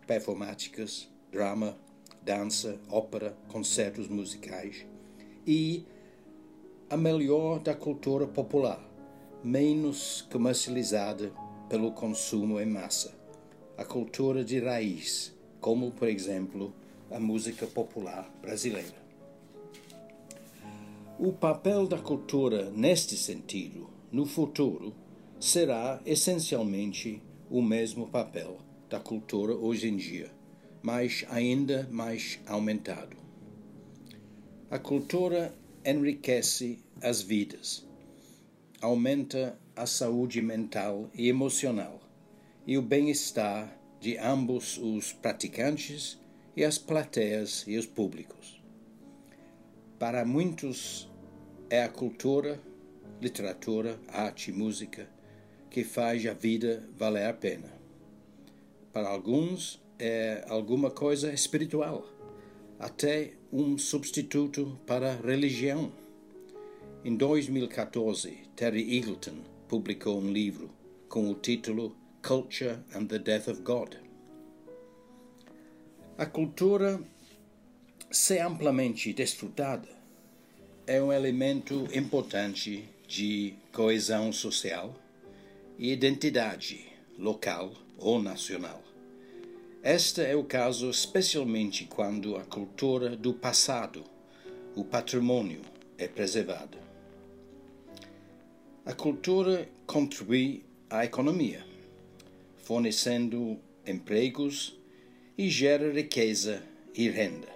performáticas, 0.06 1.08
drama, 1.30 1.76
dança, 2.22 2.80
ópera, 2.88 3.36
concertos 3.48 4.08
musicais 4.08 4.86
e 5.46 5.84
a 6.88 6.96
melhor 6.96 7.60
da 7.60 7.74
cultura 7.74 8.26
popular, 8.26 8.89
menos 9.42 10.26
comercializada 10.30 11.32
pelo 11.68 11.92
consumo 11.92 12.60
em 12.60 12.66
massa, 12.66 13.14
a 13.76 13.84
cultura 13.84 14.44
de 14.44 14.60
raiz 14.60 15.34
como, 15.60 15.90
por 15.92 16.08
exemplo, 16.08 16.74
a 17.10 17.18
música 17.18 17.66
popular 17.66 18.30
brasileira. 18.42 19.00
O 21.18 21.32
papel 21.32 21.86
da 21.86 21.98
cultura 21.98 22.70
neste 22.70 23.16
sentido, 23.16 23.88
no 24.12 24.26
futuro, 24.26 24.94
será 25.38 26.00
essencialmente 26.04 27.22
o 27.50 27.62
mesmo 27.62 28.06
papel 28.06 28.58
da 28.88 29.00
cultura 29.00 29.54
hoje 29.54 29.88
em 29.88 29.96
dia, 29.96 30.30
mas 30.82 31.24
ainda 31.30 31.88
mais 31.90 32.40
aumentado. 32.46 33.16
A 34.70 34.78
cultura 34.78 35.54
enriquece 35.84 36.78
as 37.02 37.22
vidas, 37.22 37.86
aumenta 38.80 39.58
a 39.76 39.86
saúde 39.86 40.40
mental 40.40 41.10
e 41.14 41.28
emocional 41.28 42.00
e 42.66 42.78
o 42.78 42.82
bem-estar 42.82 43.76
de 44.00 44.16
ambos 44.16 44.78
os 44.78 45.12
praticantes 45.12 46.18
e 46.56 46.64
as 46.64 46.78
plateias 46.78 47.64
e 47.66 47.76
os 47.76 47.86
públicos. 47.86 48.62
Para 49.98 50.24
muitos 50.24 51.10
é 51.68 51.82
a 51.82 51.88
cultura, 51.88 52.60
literatura, 53.20 53.98
arte 54.08 54.50
e 54.50 54.54
música 54.54 55.08
que 55.68 55.84
faz 55.84 56.26
a 56.26 56.32
vida 56.32 56.88
valer 56.96 57.26
a 57.26 57.32
pena. 57.32 57.72
Para 58.92 59.08
alguns 59.08 59.80
é 59.98 60.44
alguma 60.48 60.90
coisa 60.90 61.32
espiritual, 61.32 62.04
até 62.78 63.32
um 63.52 63.76
substituto 63.76 64.78
para 64.86 65.12
a 65.12 65.16
religião. 65.16 65.92
Em 67.02 67.16
2014, 67.16 68.50
Terry 68.54 68.98
Eagleton 68.98 69.38
publicou 69.66 70.20
um 70.20 70.30
livro 70.30 70.70
com 71.08 71.30
o 71.30 71.34
título 71.34 71.96
Culture 72.22 72.80
and 72.94 73.06
the 73.06 73.18
Death 73.18 73.48
of 73.48 73.62
God. 73.62 73.94
A 76.18 76.26
cultura, 76.26 77.00
se 78.10 78.38
amplamente 78.38 79.14
desfrutada, 79.14 79.88
é 80.86 81.02
um 81.02 81.10
elemento 81.10 81.88
importante 81.94 82.86
de 83.08 83.54
coesão 83.72 84.30
social 84.30 84.94
e 85.78 85.90
identidade 85.90 86.86
local 87.18 87.72
ou 87.96 88.20
nacional. 88.20 88.84
Este 89.82 90.20
é 90.20 90.36
o 90.36 90.44
caso 90.44 90.90
especialmente 90.90 91.86
quando 91.86 92.36
a 92.36 92.44
cultura 92.44 93.16
do 93.16 93.32
passado, 93.32 94.04
o 94.76 94.84
patrimônio, 94.84 95.62
é 95.96 96.06
preservada. 96.06 96.89
A 98.86 98.94
cultura 98.94 99.68
contribui 99.86 100.64
à 100.88 101.04
economia 101.04 101.62
fornecendo 102.56 103.58
empregos 103.86 104.80
e 105.36 105.50
gera 105.50 105.92
riqueza 105.92 106.62
e 106.94 107.10
renda. 107.10 107.48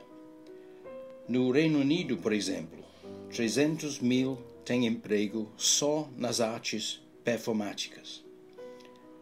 No 1.27 1.51
Reino 1.51 1.79
Unido, 1.79 2.19
por 2.19 2.33
exemplo, 2.33 2.85
300 3.31 4.01
mil 4.01 4.37
tem 4.67 4.87
emprego 4.87 5.51
só 5.57 6.11
nas 6.17 6.41
artes 6.41 7.01
performáticas. 7.25 8.23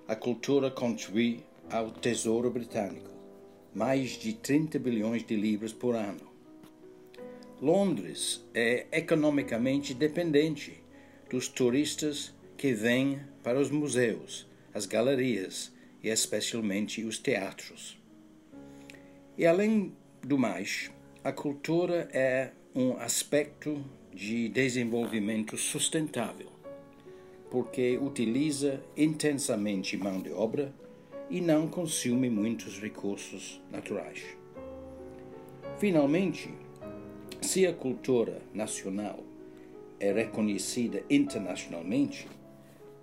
A 0.08 0.16
cultura 0.16 0.72
contribui 0.72 1.44
ao 1.70 1.92
Tesouro 1.92 2.50
Britânico 2.50 3.10
mais 3.72 4.18
de 4.18 4.32
30 4.32 4.78
bilhões 4.80 5.24
de 5.24 5.36
libras 5.36 5.72
por 5.72 5.94
ano. 5.94 6.32
Londres 7.60 8.44
é 8.52 8.86
economicamente 8.90 9.94
dependente 9.94 10.81
dos 11.32 11.48
turistas 11.48 12.34
que 12.58 12.74
vêm 12.74 13.22
para 13.42 13.58
os 13.58 13.70
museus, 13.70 14.46
as 14.74 14.84
galerias 14.84 15.72
e 16.02 16.10
especialmente 16.10 17.02
os 17.04 17.18
teatros. 17.18 17.98
E 19.38 19.46
além 19.46 19.96
do 20.20 20.36
mais, 20.36 20.90
a 21.24 21.32
cultura 21.32 22.06
é 22.12 22.50
um 22.74 22.98
aspecto 22.98 23.82
de 24.12 24.46
desenvolvimento 24.50 25.56
sustentável, 25.56 26.52
porque 27.50 27.96
utiliza 27.96 28.84
intensamente 28.94 29.96
mão 29.96 30.20
de 30.20 30.30
obra 30.30 30.70
e 31.30 31.40
não 31.40 31.66
consome 31.66 32.28
muitos 32.28 32.78
recursos 32.78 33.58
naturais. 33.70 34.22
Finalmente, 35.78 36.50
se 37.40 37.66
a 37.66 37.72
cultura 37.72 38.42
nacional 38.52 39.31
é 40.02 40.12
reconhecida 40.12 41.04
internacionalmente, 41.08 42.28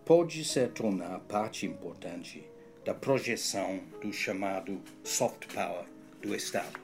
pode 0.03 0.43
se 0.43 0.67
tornar 0.67 1.17
parte 1.21 1.65
importante 1.65 2.43
da 2.83 2.93
projeção 2.93 3.79
do 4.01 4.11
chamado 4.11 4.81
soft 5.01 5.47
power 5.53 5.85
do 6.21 6.35
Estado. 6.35 6.77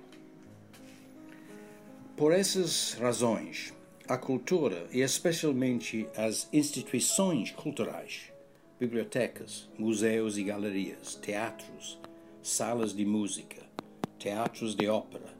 Por 2.15 2.31
essas 2.31 2.93
razões, 2.93 3.73
a 4.07 4.17
cultura 4.17 4.87
e 4.89 5.01
especialmente 5.01 6.07
as 6.15 6.47
instituições 6.53 7.51
culturais, 7.51 8.31
bibliotecas, 8.79 9.69
museus 9.77 10.37
e 10.37 10.43
galerias, 10.43 11.15
teatros, 11.15 11.99
salas 12.41 12.95
de 12.95 13.05
música, 13.05 13.61
teatros 14.17 14.75
de 14.75 14.87
ópera, 14.87 15.35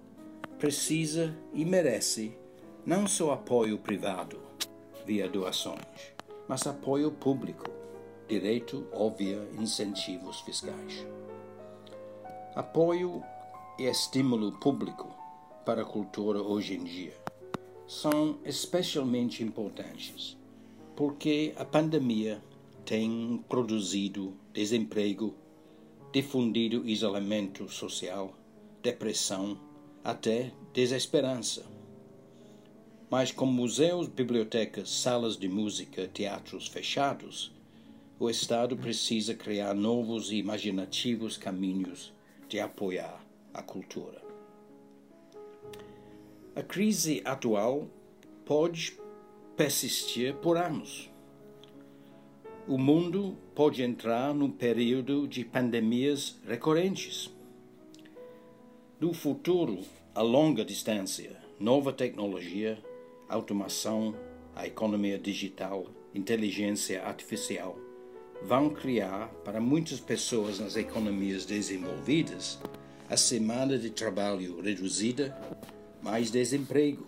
precisa 0.60 1.34
e 1.54 1.64
merece 1.64 2.38
não 2.86 3.08
só 3.08 3.32
apoio 3.32 3.78
privado 3.78 4.45
via 5.06 5.30
doações, 5.30 5.80
mas 6.48 6.66
apoio 6.66 7.12
público, 7.12 7.70
direito 8.28 8.88
ou 8.92 9.12
via 9.12 9.48
incentivos 9.60 10.42
fiscais. 10.42 11.06
Apoio 12.56 13.24
e 13.78 13.84
estímulo 13.84 14.52
público 14.54 15.14
para 15.66 15.82
a 15.82 15.86
cultura 15.86 16.42
hoje 16.42 16.76
em 16.76 16.84
dia 16.84 17.14
são 17.88 18.40
especialmente 18.44 19.44
importantes 19.44 20.38
porque 20.96 21.54
a 21.58 21.66
pandemia 21.66 22.42
tem 22.86 23.44
produzido 23.50 24.34
desemprego, 24.54 25.36
difundido 26.14 26.88
isolamento 26.88 27.68
social, 27.70 28.34
depressão, 28.82 29.60
até 30.04 30.54
desesperança. 30.74 31.75
Mas 33.10 33.32
com 33.32 33.46
museus, 33.46 34.08
bibliotecas, 34.08 34.90
salas 34.90 35.38
de 35.38 35.48
música, 35.48 36.08
teatros 36.08 36.68
fechados, 36.68 37.52
o 38.20 38.30
Estado 38.30 38.76
precisa 38.76 39.36
criar 39.36 39.76
novos 39.76 40.32
e 40.32 40.38
imaginativos 40.38 41.38
caminhos 41.38 42.14
de 42.50 42.60
apoiar 42.60 43.24
a 43.54 43.62
cultura. 43.62 44.22
A 46.56 46.64
crise 46.64 47.22
atual 47.26 47.88
pode 48.46 48.98
persistir 49.56 50.34
por 50.36 50.58
anos. 50.58 51.12
O 52.68 52.78
mundo 52.78 53.38
pode 53.54 53.84
entrar 53.84 54.34
num 54.34 54.50
período 54.50 55.28
de 55.28 55.46
pandemias 55.46 56.40
recorrentes. 56.48 57.32
No 59.00 59.14
futuro, 59.14 59.80
a 60.16 60.22
longa 60.22 60.66
distância, 60.66 61.38
nova 61.60 61.94
tecnologia, 61.94 62.82
automação, 63.28 64.16
a 64.56 64.68
economia 64.68 65.18
digital, 65.18 65.88
inteligência 66.14 67.04
artificial 67.04 67.78
vão 68.42 68.70
criar 68.70 69.28
para 69.44 69.60
muitas 69.60 70.00
pessoas 70.00 70.60
nas 70.60 70.76
economias 70.76 71.46
desenvolvidas 71.46 72.60
a 73.10 73.18
semana 73.18 73.78
de 73.78 73.90
trabalho 73.90 74.62
reduzida, 74.62 75.36
mais 76.02 76.32
desemprego, 76.32 77.08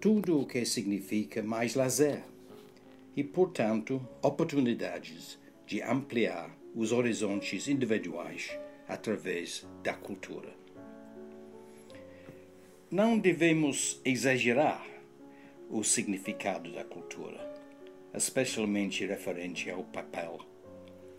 tudo 0.00 0.40
o 0.40 0.46
que 0.46 0.64
significa 0.64 1.42
mais 1.42 1.74
lazer 1.74 2.22
e, 3.16 3.22
portanto, 3.22 4.00
oportunidades 4.22 5.38
de 5.66 5.80
ampliar 5.82 6.50
os 6.74 6.92
horizontes 6.92 7.68
individuais 7.68 8.58
através 8.88 9.66
da 9.82 9.94
cultura. 9.94 10.52
Não 12.90 13.18
devemos 13.18 14.00
exagerar 14.04 14.93
o 15.70 15.82
significado 15.82 16.72
da 16.72 16.84
cultura, 16.84 17.40
especialmente 18.14 19.04
referente 19.06 19.70
ao 19.70 19.82
papel 19.84 20.38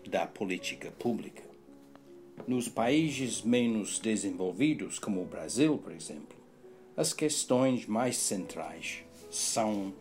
da 0.08 0.26
política 0.26 0.90
pública. 0.90 1.42
Nos 2.46 2.68
países 2.68 3.42
menos 3.42 3.98
desenvolvidos, 3.98 4.98
como 4.98 5.22
o 5.22 5.26
Brasil, 5.26 5.78
por 5.78 5.92
exemplo, 5.92 6.36
as 6.96 7.12
questões 7.12 7.86
mais 7.86 8.16
centrais 8.16 9.04
são 9.30 9.92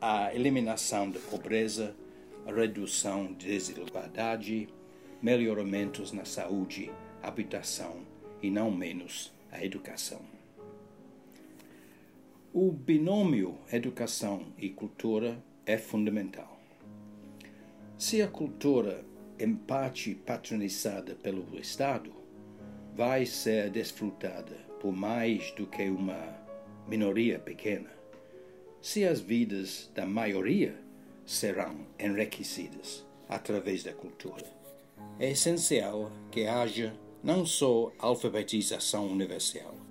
a 0.00 0.34
eliminação 0.34 1.10
da 1.10 1.18
pobreza, 1.18 1.96
a 2.46 2.52
redução 2.52 3.32
de 3.32 3.46
desigualdade, 3.46 4.68
melhoramentos 5.20 6.12
na 6.12 6.24
saúde, 6.24 6.92
habitação 7.22 8.02
e, 8.42 8.50
não 8.50 8.70
menos, 8.70 9.32
a 9.50 9.64
educação. 9.64 10.20
O 12.58 12.72
binômio 12.72 13.58
educação 13.70 14.46
e 14.56 14.70
cultura 14.70 15.44
é 15.66 15.76
fundamental. 15.76 16.58
Se 17.98 18.22
a 18.22 18.28
cultura, 18.28 19.04
em 19.38 19.54
parte 19.54 20.14
patronizada 20.14 21.14
pelo 21.16 21.58
Estado, 21.58 22.10
vai 22.94 23.26
ser 23.26 23.68
desfrutada 23.68 24.56
por 24.80 24.90
mais 24.90 25.50
do 25.50 25.66
que 25.66 25.82
uma 25.90 26.34
minoria 26.88 27.38
pequena, 27.38 27.90
se 28.80 29.04
as 29.04 29.20
vidas 29.20 29.90
da 29.94 30.06
maioria 30.06 30.80
serão 31.26 31.76
enriquecidas 32.00 33.04
através 33.28 33.84
da 33.84 33.92
cultura, 33.92 34.46
é 35.18 35.30
essencial 35.32 36.10
que 36.30 36.46
haja 36.46 36.96
não 37.22 37.44
só 37.44 37.92
alfabetização 37.98 39.08
universal, 39.08 39.85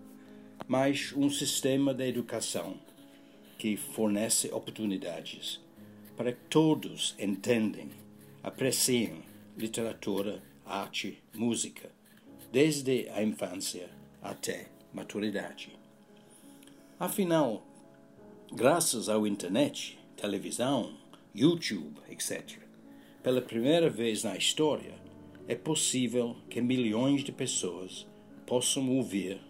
mas 0.68 1.14
um 1.16 1.30
sistema 1.30 1.94
de 1.94 2.08
educação 2.08 2.80
que 3.58 3.78
fornece 3.78 4.50
oportunidades 4.52 5.62
para 6.16 6.32
que 6.32 6.42
todos 6.50 7.16
entendem, 7.20 7.90
apreciem 8.42 9.24
literatura, 9.58 10.42
arte, 10.66 11.22
música, 11.34 11.90
desde 12.52 13.10
a 13.10 13.22
infância 13.22 13.90
até 14.22 14.68
maturidade. 14.94 15.78
Afinal, 17.00 17.66
graças 18.52 19.10
ao 19.10 19.28
internet, 19.28 20.00
televisão, 20.16 20.96
YouTube, 21.34 22.00
etc., 22.10 22.60
pela 23.22 23.42
primeira 23.42 23.90
vez 23.90 24.24
na 24.24 24.38
história, 24.38 24.94
é 25.48 25.56
possível 25.56 26.36
que 26.50 26.62
milhões 26.62 27.24
de 27.24 27.32
pessoas 27.32 28.08
possam 28.46 28.90
ouvir 28.96 29.42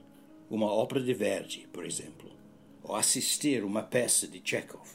uma 0.50 0.72
ópera 0.72 1.02
de 1.02 1.14
Verdi, 1.14 1.68
por 1.72 1.86
exemplo, 1.86 2.30
ou 2.84 2.96
assistir 2.96 3.64
uma 3.64 3.82
peça 3.82 4.28
de 4.28 4.41
Chekhov. 4.43 4.88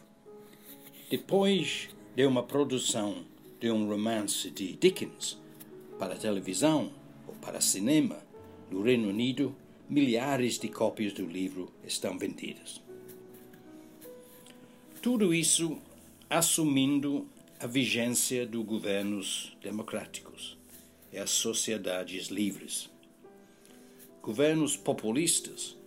Depois 1.10 1.88
de 2.14 2.24
uma 2.24 2.42
produção 2.42 3.24
de 3.58 3.70
um 3.70 3.88
romance 3.88 4.50
de 4.50 4.74
Dickens 4.76 5.38
para 5.98 6.16
televisão 6.16 6.92
ou 7.26 7.34
para 7.34 7.60
cinema 7.60 8.22
no 8.70 8.82
Reino 8.82 9.08
Unido, 9.08 9.54
milhares 9.88 10.58
de 10.58 10.68
cópias 10.68 11.12
do 11.12 11.26
livro 11.26 11.72
estão 11.84 12.16
vendidas. 12.16 12.80
Tudo 15.02 15.32
isso 15.34 15.78
assumindo 16.28 17.26
a 17.58 17.66
vigência 17.66 18.46
dos 18.46 18.64
governos 18.64 19.56
democráticos 19.62 20.56
e 21.12 21.18
as 21.18 21.30
sociedades 21.30 22.28
livres 22.28 22.89
governos 24.22 24.76
populistas 24.76 25.78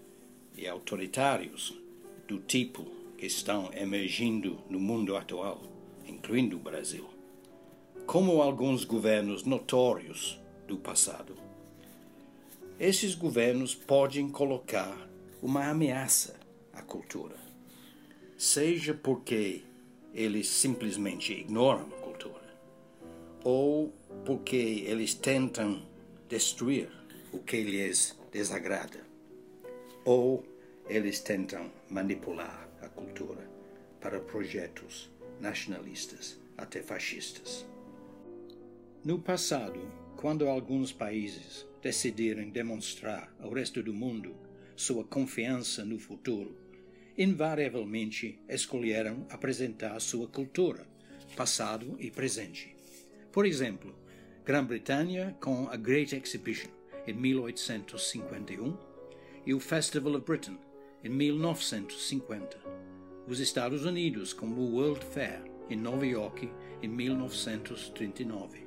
e 0.57 0.67
autoritários 0.67 1.79
do 2.27 2.39
tipo 2.39 2.83
que 3.15 3.27
estão 3.27 3.71
emergindo 3.73 4.57
no 4.67 4.79
mundo 4.79 5.15
atual, 5.15 5.61
incluindo 6.07 6.55
o 6.55 6.59
Brasil, 6.59 7.07
como 8.07 8.41
alguns 8.41 8.85
governos 8.85 9.43
notórios 9.43 10.39
do 10.67 10.77
passado. 10.77 11.37
Esses 12.79 13.13
governos 13.13 13.75
podem 13.75 14.27
colocar 14.27 14.97
uma 15.39 15.67
ameaça 15.69 16.35
à 16.73 16.81
cultura, 16.81 17.35
seja 18.35 18.95
porque 18.95 19.61
eles 20.11 20.47
simplesmente 20.47 21.33
ignoram 21.33 21.83
a 21.83 22.01
cultura, 22.01 22.57
ou 23.43 23.93
porque 24.25 24.83
eles 24.87 25.13
tentam 25.13 25.83
destruir 26.27 26.89
o 27.31 27.37
que 27.37 27.61
lhes 27.61 28.15
desagrada, 28.33 28.99
ou 30.03 30.43
eles 30.89 31.19
tentam 31.19 31.71
manipular 31.87 32.67
a 32.81 32.89
cultura 32.89 33.47
para 34.01 34.19
projetos 34.19 35.09
nacionalistas 35.39 36.39
até 36.57 36.81
fascistas. 36.81 37.63
No 39.05 39.19
passado, 39.19 39.79
quando 40.17 40.47
alguns 40.47 40.91
países 40.91 41.67
decidiram 41.81 42.49
demonstrar 42.49 43.31
ao 43.39 43.51
resto 43.51 43.83
do 43.83 43.93
mundo 43.93 44.35
sua 44.75 45.03
confiança 45.03 45.85
no 45.85 45.99
futuro, 45.99 46.57
invariavelmente 47.15 48.39
escolheram 48.49 49.27
apresentar 49.29 49.99
sua 49.99 50.27
cultura, 50.27 50.87
passado 51.35 51.95
e 51.99 52.09
presente. 52.09 52.75
Por 53.31 53.45
exemplo, 53.45 53.95
Grã-Bretanha 54.43 55.37
com 55.39 55.69
a 55.69 55.75
Great 55.75 56.15
Exhibition 56.15 56.82
em 57.07 57.13
1851 57.13 58.77
e 59.45 59.53
o 59.53 59.59
Festival 59.59 60.15
of 60.15 60.25
Britain 60.25 60.57
em 61.03 61.09
1950. 61.09 62.57
Os 63.27 63.39
Estados 63.39 63.85
Unidos 63.85 64.33
com 64.33 64.47
o 64.47 64.75
World 64.75 65.05
Fair 65.05 65.41
em 65.69 65.75
Nova 65.75 66.05
York 66.05 66.49
em 66.81 66.87
1939. 66.87 68.63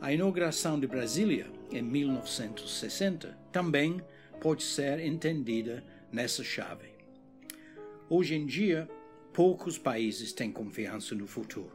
A 0.00 0.12
inauguração 0.12 0.78
de 0.78 0.86
Brasília 0.86 1.50
em 1.72 1.82
1960 1.82 3.38
também 3.50 4.00
pode 4.40 4.62
ser 4.62 5.00
entendida 5.00 5.82
nessa 6.12 6.44
chave. 6.44 6.88
Hoje 8.08 8.34
em 8.34 8.46
dia, 8.46 8.88
poucos 9.32 9.78
países 9.78 10.32
têm 10.32 10.52
confiança 10.52 11.14
no 11.14 11.26
futuro. 11.26 11.72